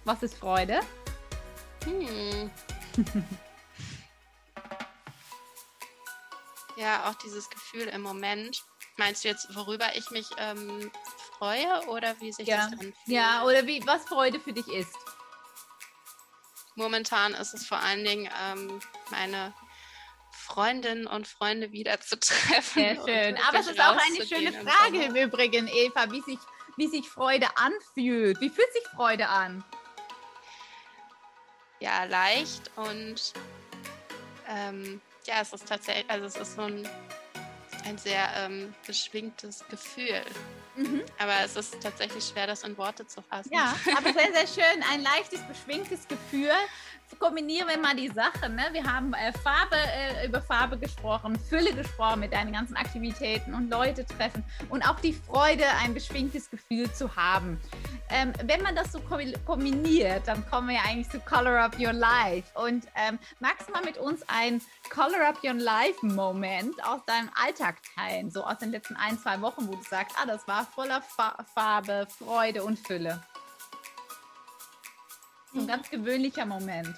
[0.04, 0.82] Was ist Freude?
[1.86, 2.52] Hm.
[6.76, 8.62] ja, auch dieses Gefühl im Moment.
[8.98, 10.92] Meinst du jetzt, worüber ich mich ähm,
[11.38, 12.58] freue oder wie sich ja.
[12.58, 12.96] das anfühlt?
[13.06, 14.94] Ja, oder wie, was Freude für dich ist?
[16.76, 18.80] Momentan ist es vor allen Dingen ähm,
[19.10, 19.54] meine
[20.32, 22.82] Freundinnen und Freunde wieder zu treffen.
[22.82, 23.38] Sehr schön.
[23.48, 26.40] Aber es ist auch eine schöne Frage im Übrigen, Eva, wie sich,
[26.78, 28.40] wie sich Freude anfühlt.
[28.40, 29.64] Wie fühlt sich Freude an?
[31.80, 33.34] Ja, leicht und
[34.48, 36.88] ähm, ja, es ist tatsächlich, also es ist so ein,
[37.88, 40.22] ein sehr ähm, beschwingtes Gefühl.
[40.76, 41.04] Mhm.
[41.18, 43.52] Aber es ist tatsächlich schwer, das in Worte zu fassen.
[43.54, 44.84] Ja, aber sehr, sehr schön.
[44.92, 46.52] Ein leichtes, beschwingtes Gefühl
[47.16, 48.56] kombinieren wir mal die Sachen.
[48.56, 48.64] Ne?
[48.72, 53.70] Wir haben äh, Farbe, äh, über Farbe gesprochen, Fülle gesprochen mit deinen ganzen Aktivitäten und
[53.70, 57.60] Leute treffen und auch die Freude, ein beschwingtes Gefühl zu haben.
[58.10, 59.00] Ähm, wenn man das so
[59.46, 62.48] kombiniert, dann kommen wir eigentlich zu Color Up Your Life.
[62.56, 67.30] Und ähm, magst du mal mit uns ein Color Up Your Life Moment aus deinem
[67.36, 70.66] Alltag teilen, so aus den letzten ein, zwei Wochen, wo du sagst, ah, das war
[70.66, 73.22] voller Fa Farbe, Freude und Fülle?
[75.58, 76.94] So ein ganz gewöhnlicher Moment.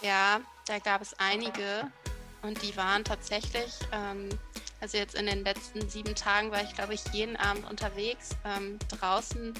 [0.00, 1.92] Ja, da gab es einige
[2.40, 4.30] und die waren tatsächlich, ähm,
[4.80, 8.78] also jetzt in den letzten sieben Tagen war ich, glaube ich, jeden Abend unterwegs, ähm,
[8.88, 9.52] draußen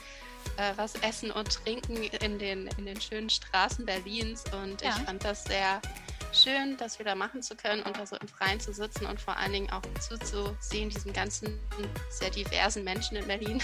[0.57, 4.89] äh, was essen und trinken in den, in den schönen Straßen Berlins und ja.
[4.89, 5.83] ich fand das sehr
[6.33, 9.37] schön, das wieder machen zu können und da so im Freien zu sitzen und vor
[9.37, 11.59] allen Dingen auch zuzusehen, diesen ganzen
[12.11, 13.63] sehr diversen Menschen in Berlin,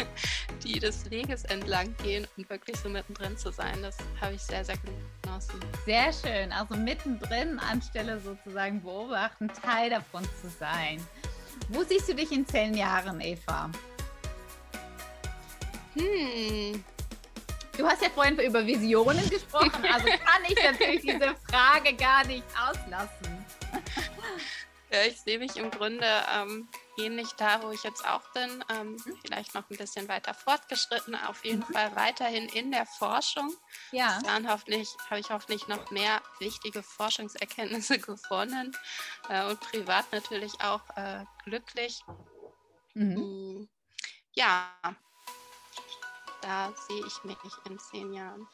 [0.64, 3.82] die des Weges entlang gehen und wirklich so mittendrin zu sein.
[3.82, 4.76] Das habe ich sehr, sehr
[5.22, 5.60] genossen.
[5.84, 6.52] Sehr schön.
[6.52, 11.04] Also mittendrin anstelle sozusagen beobachten, Teil davon zu sein.
[11.68, 13.70] Wo siehst du dich in zehn Jahren, Eva?
[15.94, 16.84] Hm,
[17.76, 22.44] Du hast ja vorhin über Visionen gesprochen, also kann ich natürlich diese Frage gar nicht
[22.58, 23.44] auslassen.
[24.90, 28.64] Ja, ich sehe mich im Grunde ähm, ähnlich da, wo ich jetzt auch bin.
[28.70, 29.18] Ähm, mhm.
[29.20, 31.72] vielleicht noch ein bisschen weiter fortgeschritten, auf jeden mhm.
[31.72, 33.52] Fall weiterhin in der Forschung.
[33.90, 34.20] Ja.
[34.24, 38.76] Dann hoffentlich habe ich hoffentlich noch mehr wichtige Forschungserkenntnisse gewonnen
[39.28, 42.00] äh, und privat natürlich auch äh, glücklich.
[42.94, 43.16] Mhm.
[43.16, 43.68] Mm,
[44.34, 44.70] ja,
[46.46, 47.36] da sehe ich mich
[47.68, 48.46] in zehn Jahren.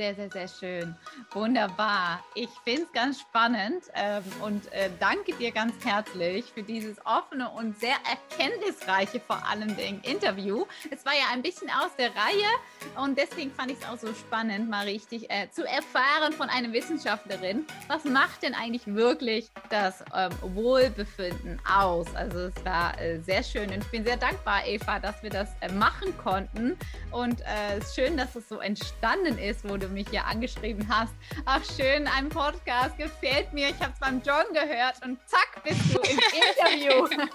[0.00, 0.96] Sehr, sehr, sehr schön.
[1.32, 2.24] Wunderbar.
[2.34, 7.50] Ich finde es ganz spannend ähm, und äh, danke dir ganz herzlich für dieses offene
[7.50, 10.64] und sehr erkenntnisreiche, vor allem Dingen, Interview.
[10.90, 14.14] Es war ja ein bisschen aus der Reihe und deswegen fand ich es auch so
[14.14, 20.02] spannend, mal richtig äh, zu erfahren von einer Wissenschaftlerin, was macht denn eigentlich wirklich das
[20.14, 22.06] ähm, Wohlbefinden aus?
[22.14, 25.50] Also es war äh, sehr schön und ich bin sehr dankbar, Eva, dass wir das
[25.60, 26.78] äh, machen konnten
[27.10, 30.88] und äh, es ist schön, dass es so entstanden ist, wo du mich hier angeschrieben
[30.88, 31.12] hast.
[31.44, 33.68] Ach schön, ein Podcast gefällt mir.
[33.68, 37.08] Ich habe es beim John gehört und zack, bist du im Interview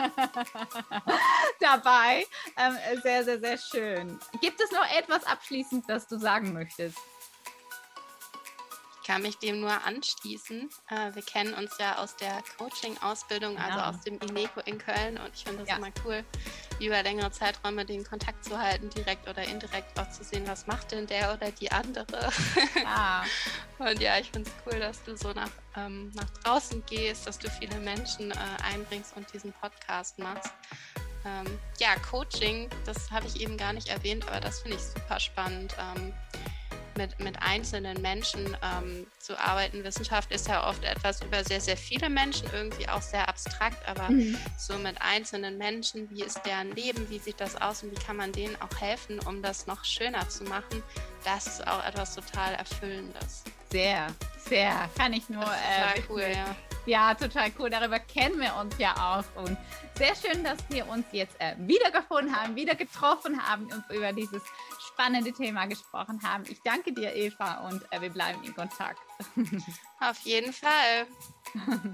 [1.60, 2.26] dabei.
[2.58, 4.20] Ähm, sehr, sehr, sehr schön.
[4.41, 6.97] Gibt es noch etwas abschließend, das du sagen möchtest?
[9.06, 10.70] kann mich dem nur anschließen.
[10.89, 13.89] Äh, wir kennen uns ja aus der Coaching-Ausbildung, also ja.
[13.89, 15.78] aus dem INECO in Köln und ich finde das ja.
[15.78, 16.24] immer cool,
[16.80, 20.92] über längere Zeiträume den Kontakt zu halten, direkt oder indirekt auch zu sehen, was macht
[20.92, 22.32] denn der oder die andere.
[22.84, 23.24] Ja.
[23.80, 27.40] und ja, ich finde es cool, dass du so nach, ähm, nach draußen gehst, dass
[27.40, 30.52] du viele Menschen äh, einbringst und diesen Podcast machst.
[31.26, 35.20] Ähm, ja, Coaching, das habe ich eben gar nicht erwähnt, aber das finde ich super
[35.20, 35.76] spannend.
[35.80, 36.14] Ähm,
[36.98, 39.84] mit, mit einzelnen Menschen ähm, zu arbeiten.
[39.84, 44.10] Wissenschaft ist ja oft etwas über sehr, sehr viele Menschen, irgendwie auch sehr abstrakt, aber
[44.10, 44.38] mhm.
[44.58, 48.18] so mit einzelnen Menschen, wie ist deren Leben, wie sieht das aus und wie kann
[48.18, 50.84] man denen auch helfen, um das noch schöner zu machen,
[51.24, 53.43] das ist auch etwas total Erfüllendes.
[53.72, 55.43] Sehr, sehr, kann ich nur.
[55.43, 56.56] Total äh, cool, ja.
[56.86, 57.70] Ja, total cool.
[57.70, 59.41] Darüber kennen wir uns ja auch.
[59.41, 59.58] Und
[59.96, 64.43] sehr schön, dass wir uns jetzt äh, wiedergefunden haben, wieder getroffen haben und über dieses
[64.96, 66.46] spannende Thema gesprochen haben.
[66.48, 69.00] Ich danke dir, Eva, und äh, wir bleiben in Kontakt.
[70.00, 71.08] Auf jeden Fall.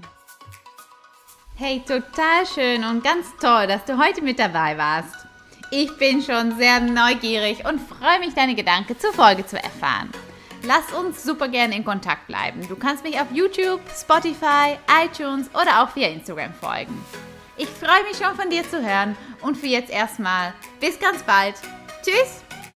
[1.54, 5.14] Hey, total schön und ganz toll, dass du heute mit dabei warst.
[5.70, 10.10] Ich bin schon sehr neugierig und freue mich, deine Gedanken zur Folge zu erfahren.
[10.64, 12.66] Lass uns super gerne in Kontakt bleiben.
[12.68, 16.98] Du kannst mich auf YouTube, Spotify, iTunes oder auch via Instagram folgen.
[17.58, 21.54] Ich freue mich schon von dir zu hören und für jetzt erstmal bis ganz bald.
[22.02, 22.41] Tschüss!